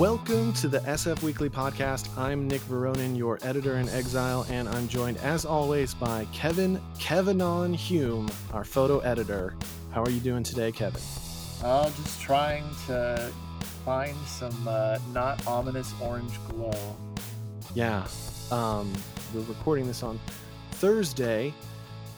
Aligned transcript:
Welcome 0.00 0.54
to 0.54 0.66
the 0.66 0.78
SF 0.78 1.22
Weekly 1.22 1.50
Podcast. 1.50 2.08
I'm 2.16 2.48
Nick 2.48 2.62
Veronin, 2.62 3.18
your 3.18 3.38
editor 3.42 3.76
in 3.76 3.86
exile, 3.90 4.46
and 4.48 4.66
I'm 4.66 4.88
joined, 4.88 5.18
as 5.18 5.44
always, 5.44 5.92
by 5.92 6.26
Kevin 6.32 6.80
Kevinon 6.98 7.76
Hume, 7.76 8.26
our 8.54 8.64
photo 8.64 9.00
editor. 9.00 9.54
How 9.92 10.02
are 10.02 10.08
you 10.08 10.20
doing 10.20 10.42
today, 10.42 10.72
Kevin? 10.72 11.02
Uh, 11.62 11.90
just 11.90 12.18
trying 12.18 12.64
to 12.86 13.30
find 13.84 14.16
some 14.26 14.66
uh, 14.66 14.98
not 15.12 15.46
ominous 15.46 15.92
orange 16.00 16.32
glow. 16.48 16.96
Yeah, 17.74 18.06
um, 18.50 18.90
we're 19.34 19.42
recording 19.42 19.86
this 19.86 20.02
on 20.02 20.18
Thursday. 20.70 21.52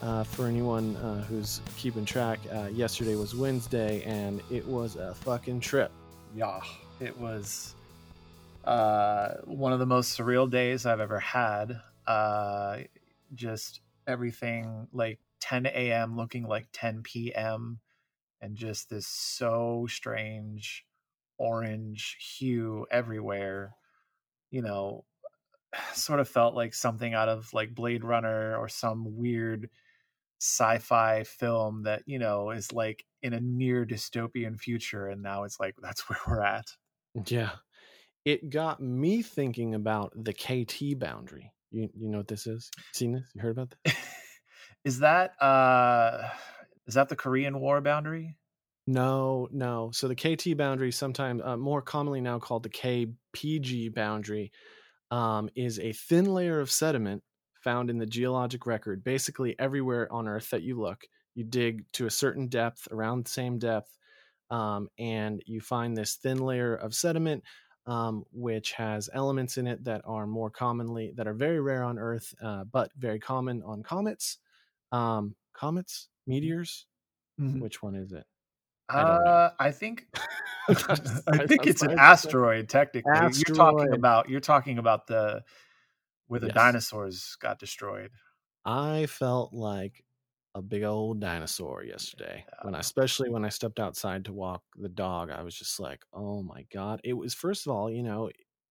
Uh, 0.01 0.23
for 0.23 0.47
anyone 0.47 0.95
uh, 0.95 1.21
who's 1.25 1.59
keeping 1.75 2.05
track, 2.05 2.39
uh, 2.53 2.69
yesterday 2.71 3.15
was 3.15 3.35
Wednesday, 3.35 4.01
and 4.03 4.41
it 4.49 4.65
was 4.65 4.95
a 4.95 5.13
fucking 5.15 5.59
trip. 5.59 5.91
Yeah, 6.33 6.61
it 7.03 7.19
was 7.19 7.75
uh, 8.63 9.33
one 9.43 9.73
of 9.73 9.79
the 9.79 9.85
most 9.85 10.17
surreal 10.17 10.49
days 10.49 10.85
I've 10.85 11.01
ever 11.01 11.19
had. 11.19 11.81
Uh, 12.07 12.79
just 13.35 13.81
everything 14.07 14.87
like 14.93 15.19
10 15.41 15.65
a.m. 15.65 16.15
looking 16.15 16.43
like 16.43 16.67
10 16.71 17.03
p.m. 17.03 17.79
and 18.41 18.55
just 18.55 18.89
this 18.89 19.07
so 19.07 19.85
strange 19.89 20.85
orange 21.37 22.17
hue 22.37 22.85
everywhere. 22.89 23.75
You 24.49 24.61
know, 24.61 25.03
sort 25.93 26.19
of 26.21 26.29
felt 26.29 26.55
like 26.55 26.73
something 26.73 27.13
out 27.13 27.29
of 27.29 27.53
like 27.53 27.75
Blade 27.75 28.03
Runner 28.03 28.55
or 28.55 28.69
some 28.69 29.17
weird 29.17 29.69
sci-fi 30.39 31.23
film 31.23 31.83
that 31.83 32.03
you 32.05 32.19
know 32.19 32.51
is 32.51 32.73
like 32.73 33.05
in 33.21 33.33
a 33.33 33.39
near 33.39 33.85
dystopian 33.85 34.59
future 34.59 35.07
and 35.07 35.21
now 35.21 35.45
it's 35.45 35.57
like 35.57 35.73
that's 35.81 36.01
where 36.09 36.19
we're 36.27 36.43
at 36.43 36.65
Yeah, 37.27 37.51
it 38.25 38.49
got 38.49 38.81
me 38.81 39.21
thinking 39.21 39.75
about 39.75 40.13
the 40.15 40.33
KT 40.33 40.95
boundary. 40.99 41.51
You 41.71 41.89
you 41.95 42.09
know 42.09 42.19
what 42.19 42.27
this 42.27 42.47
is? 42.47 42.71
Seen 42.93 43.13
this? 43.13 43.25
You 43.33 43.41
heard 43.41 43.51
about 43.57 43.75
this? 43.85 43.95
is 44.85 44.99
that 44.99 45.41
uh 45.41 46.29
is 46.87 46.95
that 46.95 47.09
the 47.09 47.15
korean 47.15 47.59
war 47.59 47.81
boundary 47.81 48.37
No, 48.85 49.47
no. 49.51 49.91
So 49.93 50.07
the 50.07 50.15
KT 50.15 50.57
boundary, 50.57 50.91
sometimes 50.91 51.41
uh, 51.43 51.55
more 51.57 51.81
commonly 51.81 52.21
now 52.21 52.39
called 52.39 52.63
the 52.63 52.69
KPG 52.69 53.93
boundary, 53.93 54.51
um, 55.11 55.49
is 55.55 55.79
a 55.79 55.93
thin 55.93 56.33
layer 56.33 56.59
of 56.59 56.71
sediment 56.71 57.23
found 57.63 57.89
in 57.89 57.97
the 57.97 58.05
geologic 58.05 58.65
record. 58.65 59.03
Basically, 59.03 59.57
everywhere 59.59 60.11
on 60.11 60.27
Earth 60.27 60.49
that 60.51 60.63
you 60.63 60.79
look, 60.79 61.05
you 61.35 61.45
dig 61.45 61.85
to 61.93 62.07
a 62.07 62.11
certain 62.11 62.47
depth, 62.47 62.87
around 62.91 63.25
the 63.25 63.31
same 63.31 63.59
depth, 63.59 63.97
um, 64.53 64.89
and 64.99 65.41
you 65.45 65.61
find 65.61 65.97
this 65.97 66.15
thin 66.15 66.37
layer 66.39 66.75
of 66.75 66.93
sediment, 66.93 67.43
um, 67.87 68.23
which 68.31 68.73
has 68.73 69.09
elements 69.13 69.57
in 69.57 69.67
it 69.67 69.83
that 69.85 70.01
are 70.05 70.27
more 70.27 70.49
commonly 70.51 71.11
that 71.17 71.27
are 71.27 71.33
very 71.33 71.59
rare 71.61 71.83
on 71.83 71.99
Earth, 71.99 72.33
uh, 72.41 72.63
but 72.65 72.91
very 72.97 73.19
common 73.19 73.63
on 73.63 73.83
comets. 73.83 74.37
Um, 74.91 75.35
comets, 75.53 76.09
meteors. 76.27 76.87
Which 77.37 77.81
one 77.83 77.95
is 77.95 78.11
it? 78.11 78.25
I 78.89 79.01
uh 79.01 79.51
i 79.59 79.71
think 79.71 80.07
i 80.69 81.39
I- 81.39 81.47
think 81.47 81.67
it's 81.67 81.83
an 81.83 81.91
asteroid 81.97 82.69
technically 82.69 83.11
you're 83.35 83.55
talking 83.55 83.93
about 83.93 84.29
you're 84.29 84.39
talking 84.39 84.77
about 84.77 85.07
the 85.07 85.43
where 86.27 86.39
the 86.39 86.47
Yes. 86.47 86.55
dinosaurs 86.55 87.37
got 87.41 87.59
destroyed 87.59 88.11
I 88.65 89.07
felt 89.07 89.53
like 89.53 90.03
a 90.55 90.61
big 90.61 90.83
old 90.83 91.19
dinosaur 91.19 91.83
yesterday 91.83 92.45
when 92.61 92.75
I, 92.75 92.79
especially 92.79 93.29
when 93.29 93.43
I 93.43 93.49
stepped 93.49 93.79
outside 93.79 94.25
to 94.25 94.33
walk 94.33 94.61
the 94.75 94.89
dog. 94.89 95.31
I 95.31 95.41
was 95.43 95.55
just 95.55 95.79
like, 95.79 96.03
oh 96.13 96.43
my 96.43 96.65
god! 96.71 97.01
It 97.03 97.13
was 97.13 97.33
first 97.33 97.65
of 97.65 97.73
all, 97.73 97.89
you 97.89 98.03
know, 98.03 98.29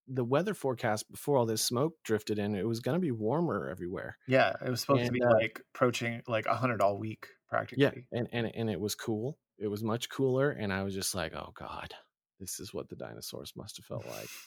the 0.09 0.25
weather 0.25 0.55
forecast 0.55 1.11
before 1.11 1.37
all 1.37 1.47
this 1.47 1.63
smoke 1.63 1.95
drifted 2.05 2.39
in. 2.39 2.55
It 2.55 2.67
was 2.67 2.81
going 2.81 2.97
to 2.97 3.01
be 3.01 3.11
warmer 3.11 3.69
everywhere. 3.69 4.17
yeah 4.29 4.53
it 4.65 4.71
was 4.71 4.81
supposed 4.81 5.07
to 5.07 5.13
be 5.13 5.23
uh, 5.23 5.33
like 5.35 5.61
approaching 5.75 6.23
like 6.29 6.47
100 6.47 6.81
all 6.81 6.99
week 6.99 7.27
practically 7.49 7.85
Yeah, 7.85 7.93
and 8.19 8.29
and 8.33 8.51
and 8.55 8.71
it 8.71 8.81
was 8.81 8.95
cool. 8.95 9.39
It 9.59 9.69
was 9.69 9.83
much 9.85 10.09
cooler, 10.09 10.51
and 10.51 10.73
I 10.73 10.83
was 10.83 10.95
just 10.95 11.15
like, 11.15 11.35
oh 11.35 11.53
god, 11.55 11.95
this 12.41 12.59
is 12.61 12.73
what 12.75 12.89
the 12.89 12.97
dinosaurs 12.97 13.53
must 13.57 13.77
have 13.79 13.87
felt 13.87 14.07
like. 14.07 14.29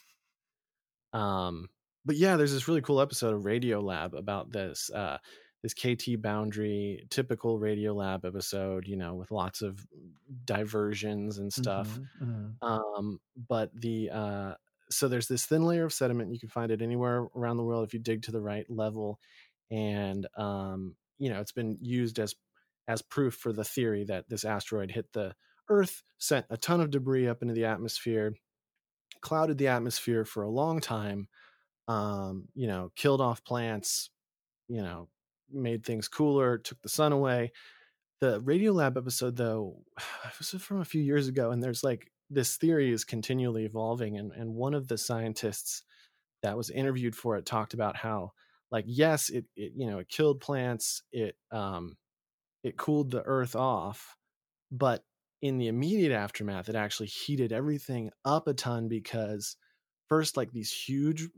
Um, 1.13 1.69
but 2.03 2.17
yeah, 2.17 2.35
there's 2.35 2.51
this 2.51 2.67
really 2.67 2.81
cool 2.81 2.99
episode 2.99 3.33
of 3.33 3.45
Radio 3.45 3.79
Lab 3.79 4.13
about 4.13 4.51
this 4.51 4.89
uh 4.93 5.17
this 5.65 5.73
KT 5.73 6.21
boundary, 6.21 7.07
typical 7.09 7.57
Radio 7.57 7.95
Lab 7.95 8.23
episode, 8.23 8.87
you 8.87 8.95
know, 8.95 9.15
with 9.15 9.31
lots 9.31 9.63
of 9.63 9.83
diversions 10.45 11.39
and 11.39 11.51
stuff. 11.51 11.99
Mhm, 12.21 12.55
mhm. 12.61 12.67
Um, 12.67 13.19
but 13.35 13.71
the 13.73 14.11
uh 14.11 14.53
so 14.91 15.07
there's 15.07 15.27
this 15.27 15.47
thin 15.47 15.65
layer 15.65 15.85
of 15.85 15.93
sediment. 15.93 16.31
You 16.31 16.39
can 16.39 16.49
find 16.49 16.71
it 16.71 16.83
anywhere 16.83 17.27
around 17.35 17.57
the 17.57 17.63
world 17.63 17.83
if 17.87 17.95
you 17.95 17.99
dig 17.99 18.21
to 18.23 18.31
the 18.31 18.41
right 18.41 18.69
level. 18.69 19.19
And 19.71 20.27
um, 20.37 20.95
you 21.17 21.31
know, 21.31 21.41
it's 21.41 21.51
been 21.51 21.79
used 21.81 22.19
as 22.19 22.35
as 22.87 23.01
proof 23.01 23.33
for 23.33 23.51
the 23.51 23.63
theory 23.63 24.03
that 24.03 24.29
this 24.29 24.45
asteroid 24.45 24.91
hit 24.91 25.11
the 25.13 25.33
Earth, 25.67 26.03
sent 26.19 26.45
a 26.51 26.57
ton 26.57 26.79
of 26.79 26.91
debris 26.91 27.27
up 27.27 27.41
into 27.41 27.55
the 27.55 27.65
atmosphere, 27.65 28.35
clouded 29.21 29.57
the 29.57 29.69
atmosphere 29.69 30.25
for 30.25 30.43
a 30.43 30.49
long 30.49 30.79
time, 30.79 31.27
um, 31.87 32.49
you 32.53 32.67
know, 32.67 32.91
killed 32.95 33.21
off 33.21 33.43
plants, 33.43 34.11
you 34.67 34.83
know, 34.83 35.09
made 35.51 35.85
things 35.85 36.07
cooler, 36.07 36.57
took 36.57 36.81
the 36.81 36.89
sun 36.89 37.11
away. 37.11 37.51
The 38.21 38.41
Radiolab 38.41 38.97
episode, 38.97 39.35
though, 39.35 39.77
was 40.37 40.49
from 40.61 40.81
a 40.81 40.85
few 40.85 41.01
years 41.01 41.27
ago, 41.27 41.51
and 41.51 41.61
there's 41.61 41.83
like 41.83 42.11
this 42.29 42.57
theory 42.57 42.91
is 42.91 43.03
continually 43.03 43.65
evolving. 43.65 44.17
And, 44.17 44.31
and 44.31 44.55
one 44.55 44.73
of 44.73 44.87
the 44.87 44.97
scientists 44.97 45.83
that 46.43 46.57
was 46.57 46.69
interviewed 46.69 47.15
for 47.15 47.37
it 47.37 47.45
talked 47.45 47.73
about 47.73 47.95
how, 47.95 48.31
like, 48.71 48.85
yes, 48.87 49.29
it, 49.29 49.45
it 49.55 49.73
you 49.75 49.89
know, 49.89 49.99
it 49.99 50.09
killed 50.09 50.41
plants, 50.41 51.03
it 51.11 51.35
um 51.51 51.97
it 52.63 52.77
cooled 52.77 53.11
the 53.11 53.21
earth 53.21 53.55
off, 53.55 54.17
but 54.71 55.03
in 55.41 55.59
the 55.59 55.67
immediate 55.67 56.11
aftermath, 56.11 56.69
it 56.69 56.75
actually 56.75 57.07
heated 57.07 57.53
everything 57.53 58.09
up 58.23 58.47
a 58.47 58.53
ton 58.53 58.87
because 58.87 59.57
first, 60.07 60.35
like 60.35 60.51
these 60.51 60.71
huge 60.71 61.29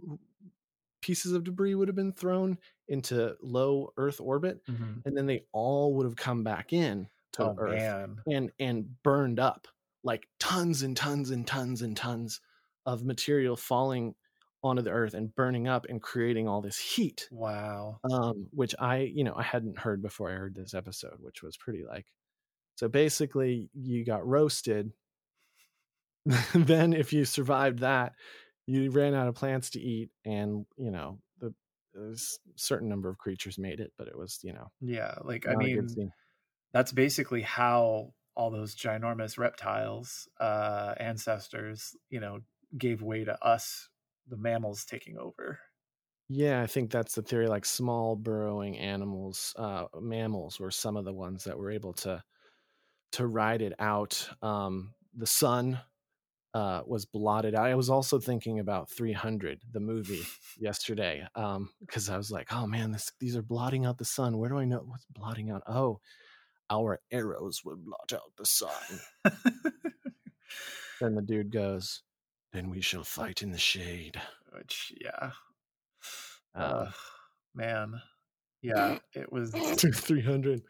pieces 1.07 1.31
of 1.33 1.43
debris 1.43 1.73
would 1.75 1.87
have 1.87 1.95
been 1.95 2.13
thrown 2.13 2.57
into 2.89 3.35
low 3.41 3.93
Earth 3.97 4.19
orbit, 4.21 4.61
Mhm. 4.67 5.01
and 5.05 5.15
then 5.17 5.25
they 5.25 5.45
all 5.53 5.93
would 5.95 6.05
have 6.05 6.15
come 6.17 6.43
back 6.43 6.73
in 6.73 7.07
to 7.33 7.43
oh 7.43 7.55
Earth 7.57 7.79
man 7.81 8.17
and 8.27 8.51
and 8.59 9.01
burned 9.03 9.39
up 9.39 9.67
like 10.03 10.27
tons 10.39 10.83
and 10.83 10.95
tons 10.97 11.31
and 11.31 11.45
tons 11.47 11.81
and 11.81 11.95
tons 11.97 12.41
of 12.85 13.03
material 13.03 13.55
falling 13.57 14.15
onto 14.63 14.81
the 14.81 14.89
earth 14.89 15.13
and 15.13 15.35
burning 15.35 15.67
up 15.67 15.85
and 15.89 16.01
creating 16.01 16.47
all 16.47 16.61
this 16.61 16.77
heat 16.79 17.27
wow 17.31 17.99
um, 18.11 18.47
which 18.51 18.73
I, 18.79 18.97
you 18.97 19.23
know, 19.23 19.35
I 19.35 19.43
hadn't 19.43 19.77
heard 19.77 20.01
before 20.01 20.31
I 20.31 20.35
heard 20.35 20.55
this 20.55 20.73
episode, 20.73 21.17
which 21.19 21.43
was 21.43 21.55
pretty 21.57 21.83
like. 21.85 22.07
So 22.75 22.87
basically, 22.89 23.69
you 23.73 24.03
got 24.05 24.25
roasted. 24.27 24.93
then, 26.53 26.93
if 26.93 27.13
you 27.13 27.23
survived 27.25 27.79
that, 27.79 28.13
you 28.67 28.91
ran 28.91 29.15
out 29.15 29.27
of 29.27 29.35
plants 29.35 29.71
to 29.71 29.81
eat, 29.81 30.11
and 30.25 30.65
you 30.77 30.91
know 30.91 31.21
the 31.39 31.55
a 31.95 32.15
certain 32.57 32.89
number 32.89 33.09
of 33.09 33.17
creatures 33.17 33.57
made 33.57 33.79
it, 33.79 33.93
but 33.97 34.07
it 34.07 34.17
was 34.17 34.39
you 34.43 34.53
know 34.53 34.71
yeah 34.81 35.15
like 35.23 35.47
i 35.47 35.55
not 35.55 35.65
a 35.65 35.69
good 35.69 35.87
mean 35.87 36.11
that's 36.73 36.91
basically 36.91 37.41
how 37.43 38.13
all 38.35 38.51
those 38.51 38.75
ginormous 38.75 39.37
reptiles 39.37 40.29
uh 40.39 40.95
ancestors 40.99 41.95
you 42.09 42.19
know 42.19 42.41
gave 42.77 43.01
way 43.03 43.23
to 43.23 43.43
us 43.45 43.89
the 44.27 44.37
mammals 44.37 44.85
taking 44.85 45.17
over 45.17 45.59
Yeah, 46.29 46.61
I 46.61 46.67
think 46.67 46.91
that's 46.91 47.15
the 47.15 47.21
theory. 47.21 47.47
Like 47.47 47.63
small 47.65 48.15
burrowing 48.15 48.77
animals, 48.77 49.53
uh, 49.57 49.85
mammals 49.99 50.59
were 50.59 50.71
some 50.71 50.97
of 50.97 51.05
the 51.05 51.13
ones 51.13 51.45
that 51.45 51.57
were 51.57 51.71
able 51.71 51.93
to 51.95 52.23
to 53.13 53.27
ride 53.27 53.61
it 53.61 53.73
out. 53.79 54.29
Um, 54.43 54.95
the 55.15 55.27
sun 55.27 55.81
uh, 56.53 56.81
was 56.85 57.05
blotted 57.05 57.55
out. 57.55 57.67
I 57.67 57.75
was 57.75 57.89
also 57.89 58.19
thinking 58.19 58.59
about 58.59 58.89
300, 58.89 59.61
the 59.71 59.79
movie, 59.79 60.25
yesterday, 60.57 61.27
because 61.81 62.09
I 62.09 62.17
was 62.17 62.31
like, 62.31 62.51
oh 62.51 62.65
man, 62.65 62.91
this, 62.91 63.11
these 63.19 63.35
are 63.35 63.41
blotting 63.41 63.85
out 63.85 63.97
the 63.97 64.05
sun. 64.05 64.37
Where 64.37 64.49
do 64.49 64.57
I 64.57 64.65
know 64.65 64.83
what's 64.85 65.05
blotting 65.05 65.49
out? 65.51 65.63
Oh, 65.67 65.99
our 66.69 66.99
arrows 67.11 67.63
would 67.63 67.85
blot 67.85 68.13
out 68.13 68.31
the 68.37 68.45
sun. 68.45 68.69
then 71.01 71.15
the 71.15 71.21
dude 71.21 71.51
goes, 71.51 72.01
then 72.53 72.69
we 72.69 72.81
shall 72.81 73.03
fight 73.03 73.41
in 73.41 73.51
the 73.51 73.57
shade. 73.57 74.19
which 74.53 74.93
yeah 74.99 75.31
Um, 76.55 76.63
uh, 76.63 76.91
man 77.53 78.01
yeah 78.61 78.97
it 79.13 79.31
was 79.31 79.51
300. 79.95 80.61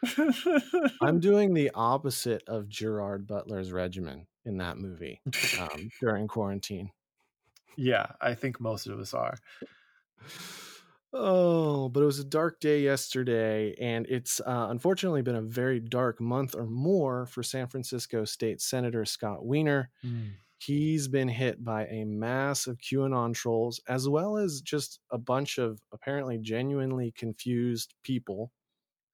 I'm 1.02 1.20
doing 1.22 1.54
the 1.54 1.72
opposite 1.74 2.44
of 2.48 2.70
Gerard 2.70 3.28
Butler's 3.28 3.72
regimen 3.72 4.28
in 4.46 4.58
that 4.58 4.78
movie 4.78 5.22
um, 5.60 5.90
during 6.00 6.28
quarantine. 6.28 6.90
yeah 7.76 8.08
i 8.22 8.34
think 8.34 8.60
most 8.62 8.88
of 8.88 9.00
us 9.00 9.14
are 9.14 9.38
Oh, 11.14 11.88
but 11.88 12.04
it 12.04 12.06
was 12.06 12.20
a 12.20 12.26
dark 12.26 12.60
day 12.60 12.82
yesterday, 12.82 13.74
and 13.80 14.06
it's 14.08 14.42
uh, 14.42 14.68
unfortunately 14.70 15.22
been 15.22 15.38
a 15.38 15.42
very 15.42 15.80
dark 15.80 16.20
month 16.20 16.54
or 16.54 16.66
more 16.68 17.26
for 17.26 17.42
San 17.44 17.68
Francisco 17.68 18.26
State 18.26 18.60
Senator 18.62 19.06
Scott 19.06 19.46
Wiener. 19.46 19.90
He's 20.58 21.08
been 21.08 21.28
hit 21.28 21.64
by 21.64 21.86
a 21.86 22.04
mass 22.06 22.68
of 22.68 22.80
QAnon 22.80 23.34
trolls, 23.34 23.80
as 23.88 24.10
well 24.10 24.38
as 24.38 24.62
just 24.62 25.00
a 25.12 25.18
bunch 25.18 25.58
of 25.58 25.80
apparently 25.92 26.38
genuinely 26.38 27.14
confused 27.16 27.94
people 28.04 28.52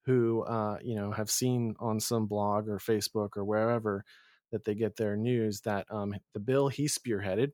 who, 0.05 0.43
uh, 0.43 0.77
you 0.81 0.95
know, 0.95 1.11
have 1.11 1.29
seen 1.29 1.75
on 1.79 1.99
some 1.99 2.27
blog 2.27 2.67
or 2.67 2.77
Facebook 2.77 3.37
or 3.37 3.45
wherever 3.45 4.03
that 4.51 4.65
they 4.65 4.75
get 4.75 4.95
their 4.97 5.15
news 5.15 5.61
that 5.61 5.85
um, 5.89 6.13
the 6.33 6.39
bill 6.39 6.67
he 6.67 6.85
spearheaded, 6.85 7.51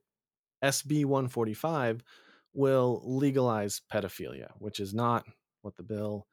SB 0.62 1.04
145, 1.04 2.02
will 2.52 3.00
legalize 3.04 3.80
pedophilia, 3.92 4.50
which 4.58 4.80
is 4.80 4.92
not 4.92 5.24
what 5.62 5.76
the 5.76 5.82
bill 5.82 6.26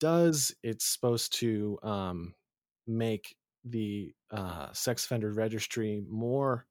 does. 0.00 0.54
It's 0.62 0.84
supposed 0.84 1.38
to 1.38 1.78
um, 1.82 2.34
make 2.86 3.36
the 3.64 4.12
uh, 4.30 4.72
sex 4.72 5.04
offender 5.04 5.32
registry 5.32 6.02
more 6.08 6.66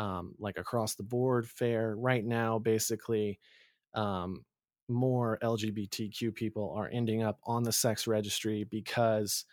um, 0.00 0.34
like 0.38 0.58
across 0.58 0.94
the 0.94 1.02
board 1.02 1.46
fair. 1.46 1.94
Right 1.96 2.24
now, 2.24 2.58
basically, 2.58 3.38
um, 3.94 4.44
more 4.88 5.38
LGBTQ 5.42 6.34
people 6.34 6.74
are 6.76 6.88
ending 6.90 7.22
up 7.22 7.38
on 7.44 7.62
the 7.62 7.72
sex 7.72 8.06
registry 8.06 8.64
because 8.64 9.44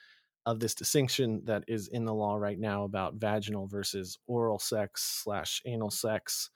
of 0.46 0.62
this 0.62 0.74
distinction 0.74 1.42
that 1.44 1.66
is 1.68 1.90
in 1.90 2.06
the 2.06 2.14
law 2.14 2.38
right 2.38 2.58
now 2.58 2.86
about 2.86 3.16
vaginal 3.16 3.68
versus 3.68 4.18
oral 4.28 4.58
sex 4.58 5.04
slash 5.04 5.62
anal 5.66 5.92
sex 5.92 6.50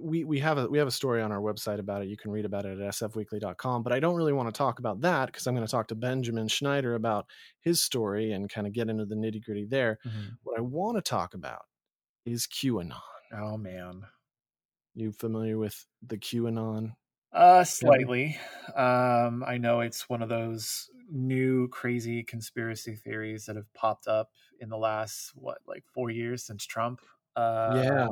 we 0.00 0.24
we 0.24 0.38
have 0.38 0.58
a 0.58 0.68
we 0.68 0.78
have 0.78 0.86
a 0.86 0.92
story 0.92 1.22
on 1.22 1.32
our 1.32 1.40
website 1.40 1.78
about 1.78 2.02
it. 2.02 2.08
You 2.08 2.18
can 2.18 2.30
read 2.30 2.44
about 2.44 2.66
it 2.66 2.78
at 2.78 2.92
sfweekly.com. 2.92 3.82
But 3.82 3.94
I 3.94 4.00
don't 4.00 4.16
really 4.16 4.34
want 4.34 4.52
to 4.52 4.56
talk 4.56 4.78
about 4.78 5.00
that 5.00 5.26
because 5.26 5.46
I'm 5.46 5.54
going 5.54 5.66
to 5.66 5.70
talk 5.70 5.88
to 5.88 5.94
Benjamin 5.94 6.48
Schneider 6.48 6.96
about 6.96 7.26
his 7.60 7.82
story 7.82 8.32
and 8.32 8.50
kind 8.50 8.66
of 8.66 8.74
get 8.74 8.90
into 8.90 9.06
the 9.06 9.14
nitty 9.14 9.42
gritty 9.42 9.64
there. 9.64 9.98
Mm-hmm. 10.06 10.34
What 10.42 10.58
I 10.58 10.60
want 10.60 10.98
to 10.98 11.02
talk 11.02 11.32
about 11.32 11.62
is 12.26 12.46
QAnon. 12.46 13.15
Oh 13.30 13.56
man, 13.56 14.08
you 14.94 15.12
familiar 15.12 15.58
with 15.58 15.86
the 16.02 16.18
QAnon? 16.18 16.96
Uh, 17.32 17.64
slightly. 17.64 18.38
Um, 18.74 19.44
I 19.46 19.58
know 19.58 19.80
it's 19.80 20.08
one 20.08 20.22
of 20.22 20.28
those 20.28 20.90
new 21.10 21.68
crazy 21.68 22.22
conspiracy 22.24 22.94
theories 22.96 23.46
that 23.46 23.56
have 23.56 23.72
popped 23.74 24.08
up 24.08 24.32
in 24.58 24.68
the 24.68 24.78
last 24.78 25.30
what 25.36 25.58
like 25.66 25.84
four 25.86 26.10
years 26.10 26.44
since 26.44 26.64
Trump. 26.64 27.00
Uh, 27.36 27.84
yeah 27.86 28.08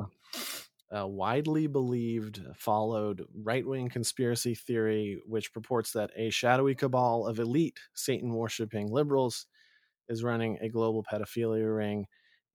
a 0.90 1.06
widely 1.08 1.66
believed, 1.66 2.42
followed 2.56 3.26
right 3.34 3.66
wing 3.66 3.88
conspiracy 3.88 4.54
theory, 4.54 5.20
which 5.26 5.52
purports 5.52 5.92
that 5.92 6.10
a 6.16 6.30
shadowy 6.30 6.74
cabal 6.74 7.26
of 7.26 7.38
elite 7.38 7.80
Satan 7.94 8.34
worshiping 8.34 8.90
liberals 8.92 9.46
is 10.08 10.24
running 10.24 10.58
a 10.60 10.68
global 10.70 11.04
pedophilia 11.04 11.74
ring, 11.76 12.06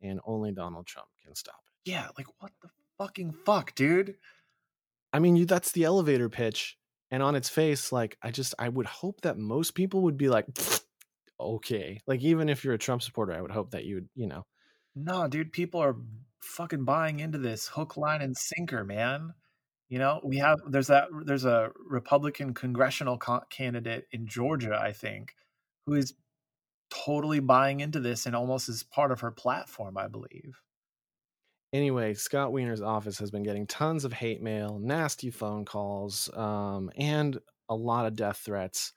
and 0.02 0.22
only 0.26 0.52
Donald 0.54 0.88
Trump 0.88 1.10
can 1.24 1.36
stop 1.36 1.62
it. 1.68 1.69
Yeah, 1.90 2.08
like 2.20 2.28
what 2.38 2.52
the 2.62 2.70
fucking 3.00 3.34
fuck, 3.48 3.74
dude? 3.74 4.14
I 5.12 5.18
mean, 5.18 5.36
you, 5.36 5.46
that's 5.46 5.72
the 5.72 5.86
elevator 5.86 6.30
pitch. 6.30 6.78
And 7.10 7.24
on 7.24 7.36
its 7.36 7.50
face, 7.50 7.92
like, 7.92 8.16
I 8.22 8.30
just, 8.30 8.54
I 8.60 8.70
would 8.70 8.86
hope 8.86 9.22
that 9.22 9.40
most 9.40 9.74
people 9.74 10.04
would 10.04 10.16
be 10.16 10.30
like, 10.30 10.46
okay. 11.40 12.00
Like, 12.06 12.22
even 12.22 12.48
if 12.48 12.64
you're 12.64 12.76
a 12.76 12.78
Trump 12.78 13.02
supporter, 13.02 13.34
I 13.34 13.42
would 13.42 13.50
hope 13.50 13.72
that 13.72 13.86
you 13.86 13.96
would, 13.96 14.10
you 14.14 14.28
know. 14.28 14.46
No, 14.96 15.28
dude, 15.28 15.52
people 15.52 15.82
are 15.82 15.96
fucking 16.42 16.86
buying 16.86 17.22
into 17.22 17.40
this 17.40 17.68
hook, 17.68 17.98
line, 17.98 18.22
and 18.22 18.38
sinker, 18.38 18.84
man. 18.84 19.34
You 19.88 19.98
know, 19.98 20.22
we 20.24 20.38
have 20.38 20.60
there's 20.70 20.88
that 20.88 21.08
there's 21.26 21.46
a 21.46 21.72
Republican 21.88 22.54
congressional 22.54 23.18
co- 23.18 23.42
candidate 23.50 24.06
in 24.12 24.28
Georgia, 24.28 24.80
I 24.80 24.92
think, 24.94 25.34
who 25.88 25.96
is 25.96 26.14
totally 26.92 27.40
buying 27.40 27.80
into 27.80 28.00
this 28.00 28.28
and 28.28 28.36
almost 28.36 28.70
as 28.70 28.84
part 28.84 29.12
of 29.12 29.22
her 29.22 29.32
platform, 29.32 29.98
I 29.98 30.08
believe. 30.08 30.62
Anyway, 31.72 32.14
Scott 32.16 32.52
Wiener's 32.52 32.82
office 32.82 33.20
has 33.20 33.30
been 33.30 33.44
getting 33.44 33.68
tons 33.68 34.04
of 34.06 34.14
hate 34.14 34.42
mail, 34.42 34.80
nasty 34.82 35.30
phone 35.30 35.66
calls, 35.66 36.30
um, 36.36 36.90
and 36.98 37.38
a 37.70 37.76
lot 37.76 38.08
of 38.08 38.16
death 38.16 38.38
threats. 38.38 38.94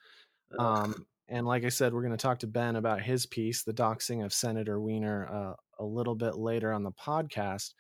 Um, 0.59 1.07
and 1.29 1.47
like 1.47 1.65
I 1.65 1.69
said, 1.69 1.93
we're 1.93 2.03
going 2.03 2.17
to 2.17 2.23
talk 2.23 2.39
to 2.41 2.47
Ben 2.47 2.77
about 2.77 3.03
his 3.03 3.27
piece, 3.27 3.63
the 3.63 3.75
doxing 3.75 4.25
of 4.25 4.33
Senator 4.33 4.81
Wiener, 4.81 5.27
uh, 5.27 5.55
a 5.79 5.85
little 5.85 6.15
bit 6.15 6.37
later 6.37 6.73
on 6.73 6.83
the 6.83 6.93
podcast. 6.93 7.75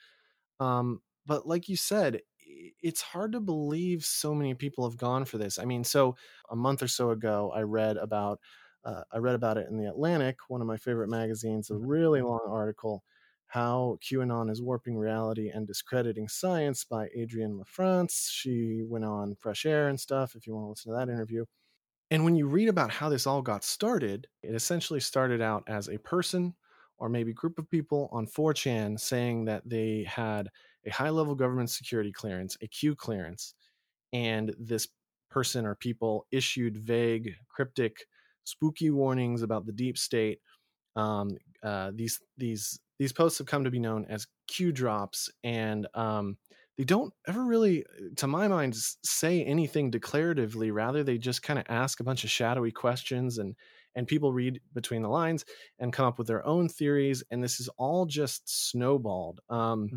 Um, 0.60 1.00
but 1.26 1.46
like 1.46 1.68
you 1.68 1.76
said, 1.76 2.20
it's 2.82 3.00
hard 3.00 3.32
to 3.32 3.40
believe 3.40 4.04
so 4.04 4.34
many 4.34 4.54
people 4.54 4.88
have 4.88 4.98
gone 4.98 5.24
for 5.24 5.38
this. 5.38 5.58
I 5.58 5.64
mean, 5.64 5.84
so 5.84 6.16
a 6.50 6.56
month 6.56 6.82
or 6.82 6.88
so 6.88 7.10
ago, 7.10 7.52
I 7.54 7.60
read 7.62 7.96
about 7.96 8.40
uh, 8.84 9.02
I 9.12 9.18
read 9.18 9.36
about 9.36 9.58
it 9.58 9.68
in 9.70 9.76
the 9.76 9.88
Atlantic, 9.88 10.36
one 10.48 10.60
of 10.60 10.66
my 10.66 10.76
favorite 10.76 11.08
magazines, 11.08 11.70
a 11.70 11.76
really 11.76 12.20
long 12.20 12.40
article, 12.48 13.04
how 13.52 13.98
QAnon 14.00 14.50
is 14.50 14.62
warping 14.62 14.96
reality 14.96 15.50
and 15.50 15.66
discrediting 15.66 16.26
science 16.26 16.86
by 16.86 17.10
Adrienne 17.14 17.60
LaFrance. 17.60 18.26
She 18.30 18.80
went 18.82 19.04
on 19.04 19.34
Fresh 19.34 19.66
Air 19.66 19.88
and 19.88 20.00
stuff. 20.00 20.34
If 20.34 20.46
you 20.46 20.54
want 20.54 20.64
to 20.64 20.70
listen 20.70 20.92
to 20.92 20.98
that 20.98 21.12
interview. 21.12 21.44
And 22.10 22.24
when 22.24 22.34
you 22.34 22.46
read 22.46 22.70
about 22.70 22.90
how 22.90 23.10
this 23.10 23.26
all 23.26 23.42
got 23.42 23.62
started, 23.62 24.26
it 24.42 24.54
essentially 24.54 25.00
started 25.00 25.42
out 25.42 25.64
as 25.66 25.88
a 25.88 25.98
person 25.98 26.54
or 26.96 27.10
maybe 27.10 27.34
group 27.34 27.58
of 27.58 27.68
people 27.68 28.08
on 28.10 28.26
4chan 28.26 28.98
saying 28.98 29.44
that 29.44 29.68
they 29.68 30.04
had 30.04 30.48
a 30.86 30.90
high 30.90 31.10
level 31.10 31.34
government 31.34 31.68
security 31.68 32.10
clearance, 32.10 32.56
a 32.62 32.66
Q 32.66 32.96
clearance, 32.96 33.52
and 34.14 34.54
this 34.58 34.88
person 35.30 35.66
or 35.66 35.74
people 35.74 36.26
issued 36.32 36.78
vague, 36.78 37.34
cryptic, 37.50 38.06
spooky 38.44 38.88
warnings 38.88 39.42
about 39.42 39.66
the 39.66 39.72
deep 39.72 39.98
state. 39.98 40.38
Um, 40.96 41.36
uh, 41.62 41.90
these 41.94 42.18
these 42.38 42.80
these 43.02 43.12
posts 43.12 43.38
have 43.38 43.48
come 43.48 43.64
to 43.64 43.70
be 43.70 43.80
known 43.80 44.06
as 44.08 44.28
Q 44.46 44.70
drops, 44.70 45.28
and 45.42 45.88
um, 45.94 46.36
they 46.78 46.84
don't 46.84 47.12
ever 47.26 47.44
really, 47.44 47.84
to 48.14 48.28
my 48.28 48.46
mind, 48.46 48.76
say 48.76 49.42
anything 49.42 49.90
declaratively. 49.90 50.72
Rather, 50.72 51.02
they 51.02 51.18
just 51.18 51.42
kind 51.42 51.58
of 51.58 51.64
ask 51.68 51.98
a 51.98 52.04
bunch 52.04 52.22
of 52.22 52.30
shadowy 52.30 52.70
questions 52.70 53.38
and 53.38 53.56
and 53.96 54.06
people 54.06 54.32
read 54.32 54.60
between 54.72 55.02
the 55.02 55.08
lines 55.08 55.44
and 55.80 55.92
come 55.92 56.06
up 56.06 56.16
with 56.16 56.28
their 56.28 56.46
own 56.46 56.68
theories 56.68 57.22
and 57.30 57.42
this 57.44 57.60
is 57.60 57.68
all 57.76 58.06
just 58.06 58.70
snowballed 58.70 59.38
um, 59.50 59.88
hmm. 59.88 59.96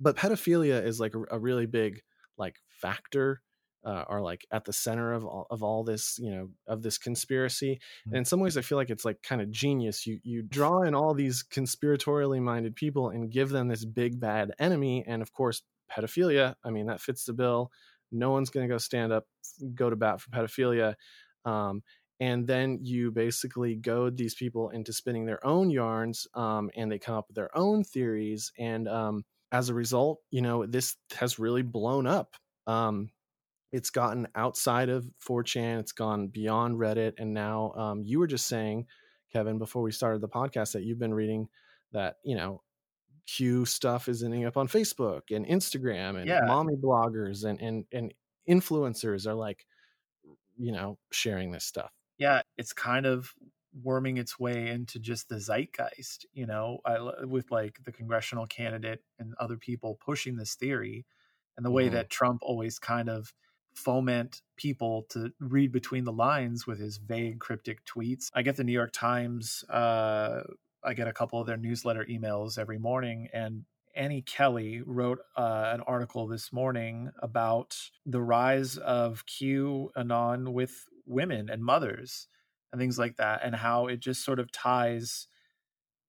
but 0.00 0.16
pedophilia 0.16 0.82
is 0.82 1.00
like 1.00 1.14
a, 1.14 1.22
a, 1.32 1.38
really 1.38 1.66
big 1.66 2.00
like 2.38 2.56
factor 2.68 3.42
uh, 3.84 4.04
are 4.08 4.20
like 4.20 4.46
at 4.50 4.64
the 4.64 4.72
center 4.72 5.12
of 5.12 5.24
all, 5.24 5.46
of 5.50 5.62
all 5.62 5.84
this 5.84 6.18
you 6.18 6.30
know 6.30 6.48
of 6.66 6.82
this 6.82 6.98
conspiracy. 6.98 7.74
Mm-hmm. 7.74 8.10
and 8.10 8.18
in 8.18 8.24
some 8.24 8.40
ways 8.40 8.56
i 8.56 8.62
feel 8.62 8.78
like 8.78 8.90
it's 8.90 9.04
like 9.04 9.22
kind 9.22 9.40
of 9.40 9.50
genius. 9.50 10.06
You 10.06 10.18
you 10.22 10.42
draw 10.48 10.82
in 10.82 10.94
all 10.94 11.14
these 11.14 11.42
conspiratorially 11.42 12.40
minded 12.40 12.76
people 12.76 13.10
and 13.10 13.30
give 13.30 13.50
them 13.50 13.68
this 13.68 13.84
big 13.84 14.20
bad 14.20 14.52
enemy 14.58 15.04
and 15.06 15.22
of 15.22 15.32
course 15.32 15.62
pedophilia. 15.90 16.54
I 16.64 16.70
mean 16.70 16.86
that 16.86 17.00
fits 17.00 17.24
the 17.24 17.32
bill. 17.32 17.70
No 18.12 18.30
one's 18.30 18.50
going 18.50 18.68
to 18.68 18.72
go 18.72 18.78
stand 18.78 19.12
up 19.12 19.24
go 19.74 19.90
to 19.90 19.96
bat 19.96 20.20
for 20.20 20.30
pedophilia. 20.30 20.94
Um, 21.44 21.82
and 22.18 22.46
then 22.46 22.80
you 22.82 23.10
basically 23.10 23.76
goad 23.76 24.18
these 24.18 24.34
people 24.34 24.68
into 24.68 24.92
spinning 24.92 25.24
their 25.24 25.44
own 25.46 25.70
yarns 25.70 26.26
um, 26.34 26.70
and 26.76 26.92
they 26.92 26.98
come 26.98 27.14
up 27.14 27.26
with 27.28 27.36
their 27.36 27.56
own 27.56 27.82
theories. 27.82 28.52
And 28.58 28.86
um, 28.88 29.24
as 29.52 29.68
a 29.68 29.74
result 29.74 30.20
you 30.30 30.42
know 30.42 30.66
this 30.66 30.96
has 31.16 31.38
really 31.38 31.62
blown 31.62 32.06
up. 32.06 32.34
Um, 32.66 33.10
it's 33.72 33.90
gotten 33.90 34.26
outside 34.34 34.88
of 34.88 35.08
4chan 35.26 35.80
it's 35.80 35.92
gone 35.92 36.28
beyond 36.28 36.76
reddit 36.78 37.14
and 37.18 37.32
now 37.32 37.72
um, 37.72 38.02
you 38.04 38.18
were 38.18 38.26
just 38.26 38.46
saying 38.46 38.86
kevin 39.32 39.58
before 39.58 39.82
we 39.82 39.92
started 39.92 40.20
the 40.20 40.28
podcast 40.28 40.72
that 40.72 40.82
you've 40.82 40.98
been 40.98 41.14
reading 41.14 41.48
that 41.92 42.16
you 42.24 42.36
know 42.36 42.62
q 43.26 43.64
stuff 43.64 44.08
is 44.08 44.22
ending 44.22 44.44
up 44.44 44.56
on 44.56 44.66
facebook 44.66 45.22
and 45.30 45.46
instagram 45.46 46.18
and 46.18 46.26
yeah. 46.26 46.40
mommy 46.46 46.74
bloggers 46.74 47.44
and 47.44 47.60
and 47.60 47.84
and 47.92 48.14
influencers 48.48 49.26
are 49.26 49.34
like 49.34 49.66
you 50.56 50.72
know 50.72 50.98
sharing 51.12 51.52
this 51.52 51.64
stuff 51.64 51.92
yeah, 52.20 52.42
it's 52.58 52.74
kind 52.74 53.06
of 53.06 53.34
worming 53.82 54.18
its 54.18 54.38
way 54.38 54.68
into 54.68 54.98
just 54.98 55.28
the 55.30 55.36
zeitgeist, 55.40 56.26
you 56.34 56.46
know, 56.46 56.80
I, 56.84 57.24
with 57.24 57.50
like 57.50 57.78
the 57.82 57.92
congressional 57.92 58.46
candidate 58.46 59.00
and 59.18 59.32
other 59.40 59.56
people 59.56 59.98
pushing 60.04 60.36
this 60.36 60.54
theory 60.54 61.06
and 61.56 61.64
the 61.64 61.70
way 61.70 61.86
mm-hmm. 61.86 61.94
that 61.94 62.10
Trump 62.10 62.40
always 62.42 62.78
kind 62.78 63.08
of 63.08 63.32
foment 63.74 64.42
people 64.56 65.06
to 65.10 65.32
read 65.40 65.72
between 65.72 66.04
the 66.04 66.12
lines 66.12 66.66
with 66.66 66.78
his 66.78 66.98
vague 66.98 67.38
cryptic 67.38 67.84
tweets. 67.84 68.30
I 68.34 68.42
get 68.42 68.56
the 68.56 68.64
New 68.64 68.72
York 68.72 68.92
Times 68.92 69.64
uh 69.68 70.42
I 70.82 70.94
get 70.94 71.08
a 71.08 71.12
couple 71.12 71.40
of 71.40 71.46
their 71.46 71.58
newsletter 71.58 72.06
emails 72.08 72.58
every 72.58 72.78
morning 72.78 73.28
and 73.32 73.64
Annie 73.94 74.22
Kelly 74.22 74.82
wrote 74.84 75.18
uh, 75.36 75.70
an 75.74 75.80
article 75.80 76.26
this 76.26 76.52
morning 76.52 77.10
about 77.20 77.76
the 78.06 78.22
rise 78.22 78.76
of 78.76 79.24
QAnon 79.26 80.52
with 80.52 80.86
women 81.06 81.50
and 81.50 81.64
mothers 81.64 82.28
and 82.72 82.80
things 82.80 82.98
like 82.98 83.16
that, 83.16 83.40
and 83.42 83.54
how 83.54 83.88
it 83.88 83.98
just 83.98 84.24
sort 84.24 84.38
of 84.38 84.52
ties 84.52 85.26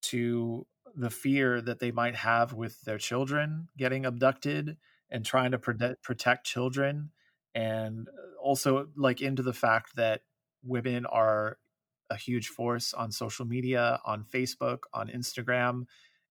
to 0.02 0.66
the 0.94 1.10
fear 1.10 1.60
that 1.60 1.80
they 1.80 1.90
might 1.90 2.14
have 2.14 2.52
with 2.52 2.80
their 2.82 2.98
children 2.98 3.68
getting 3.76 4.06
abducted 4.06 4.76
and 5.10 5.24
trying 5.24 5.50
to 5.50 5.58
protect, 5.58 6.02
protect 6.02 6.46
children, 6.46 7.10
and 7.54 8.08
uh, 8.08 8.40
also 8.42 8.88
like 8.96 9.20
into 9.20 9.42
the 9.42 9.52
fact 9.52 9.96
that 9.96 10.22
women 10.62 11.06
are 11.06 11.58
a 12.10 12.16
huge 12.16 12.48
force 12.48 12.92
on 12.92 13.10
social 13.10 13.46
media, 13.46 14.00
on 14.04 14.24
Facebook, 14.24 14.80
on 14.92 15.08
Instagram, 15.08 15.84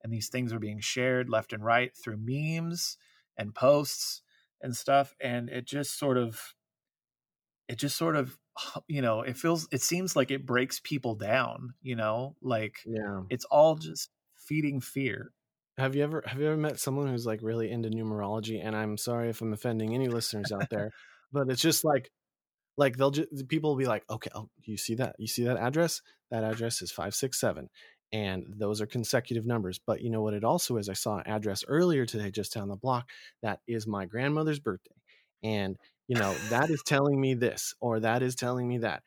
and 0.04 0.12
these 0.12 0.30
things 0.30 0.54
are 0.54 0.60
being 0.60 0.80
shared 0.80 1.30
left 1.30 1.54
and 1.54 1.63
right 1.63 1.92
through 1.96 2.18
memes 2.20 2.98
and 3.38 3.54
posts 3.56 4.22
and 4.62 4.75
stuff 4.75 5.16
and 5.22 5.50
it 5.50 5.66
just 5.66 5.98
sort 5.98 6.18
of 6.18 6.56
it 7.68 7.78
just 7.78 7.98
sort 7.98 8.16
of 8.16 8.38
you 8.88 9.01
know 9.01 9.22
it 9.22 9.38
feels 9.38 9.68
it 9.72 9.82
seems 9.82 10.16
like 10.16 10.32
it 10.32 10.46
breaks 10.46 10.80
people 10.80 11.16
down 11.16 11.74
you 11.82 11.96
know? 11.96 12.36
Like 12.42 12.78
yeah. 12.86 13.22
it's 13.30 13.46
all 13.46 13.75
just 13.75 14.10
feeding 14.36 14.82
fear 14.82 15.32
have 15.81 15.95
you 15.95 16.03
ever 16.03 16.23
have 16.25 16.39
you 16.39 16.45
ever 16.45 16.57
met 16.57 16.79
someone 16.79 17.07
who's 17.07 17.25
like 17.25 17.39
really 17.41 17.71
into 17.71 17.89
numerology? 17.89 18.63
And 18.63 18.75
i'm 18.75 18.97
sorry 18.97 19.29
if 19.29 19.41
i'm 19.41 19.53
offending 19.53 19.93
any 19.95 20.07
listeners 20.07 20.51
out 20.51 20.69
there 20.69 20.91
but 21.31 21.50
it's 21.50 21.61
just 21.61 21.83
like 21.83 22.11
like 22.77 22.97
they'll 22.97 23.11
just 23.11 23.47
people 23.47 23.71
will 23.71 23.77
be 23.77 23.85
like 23.85 24.03
okay 24.09 24.29
oh 24.35 24.50
you 24.63 24.77
see 24.77 24.95
that 24.95 25.15
you 25.17 25.27
see 25.27 25.43
that 25.43 25.57
address? 25.57 26.01
That 26.29 26.43
address 26.43 26.81
is 26.81 26.91
567 26.91 27.69
and 28.13 28.45
those 28.57 28.81
are 28.81 28.85
consecutive 28.85 29.45
numbers. 29.45 29.79
But 29.85 30.01
you 30.01 30.09
know 30.09 30.21
what 30.21 30.33
it 30.33 30.43
also 30.43 30.77
is? 30.77 30.89
I 30.89 30.93
saw 30.93 31.17
an 31.17 31.27
address 31.27 31.63
earlier 31.67 32.05
today 32.05 32.31
just 32.31 32.53
down 32.53 32.69
the 32.69 32.75
block 32.75 33.09
that 33.41 33.59
is 33.67 33.88
my 33.88 34.05
grandmother's 34.05 34.59
birthday 34.59 34.95
and 35.43 35.77
you 36.07 36.17
know 36.17 36.33
that 36.50 36.69
is 36.69 36.83
telling 36.85 37.19
me 37.19 37.33
this 37.33 37.73
or 37.81 38.00
that 38.01 38.21
is 38.21 38.35
telling 38.35 38.67
me 38.67 38.79
that. 38.79 39.03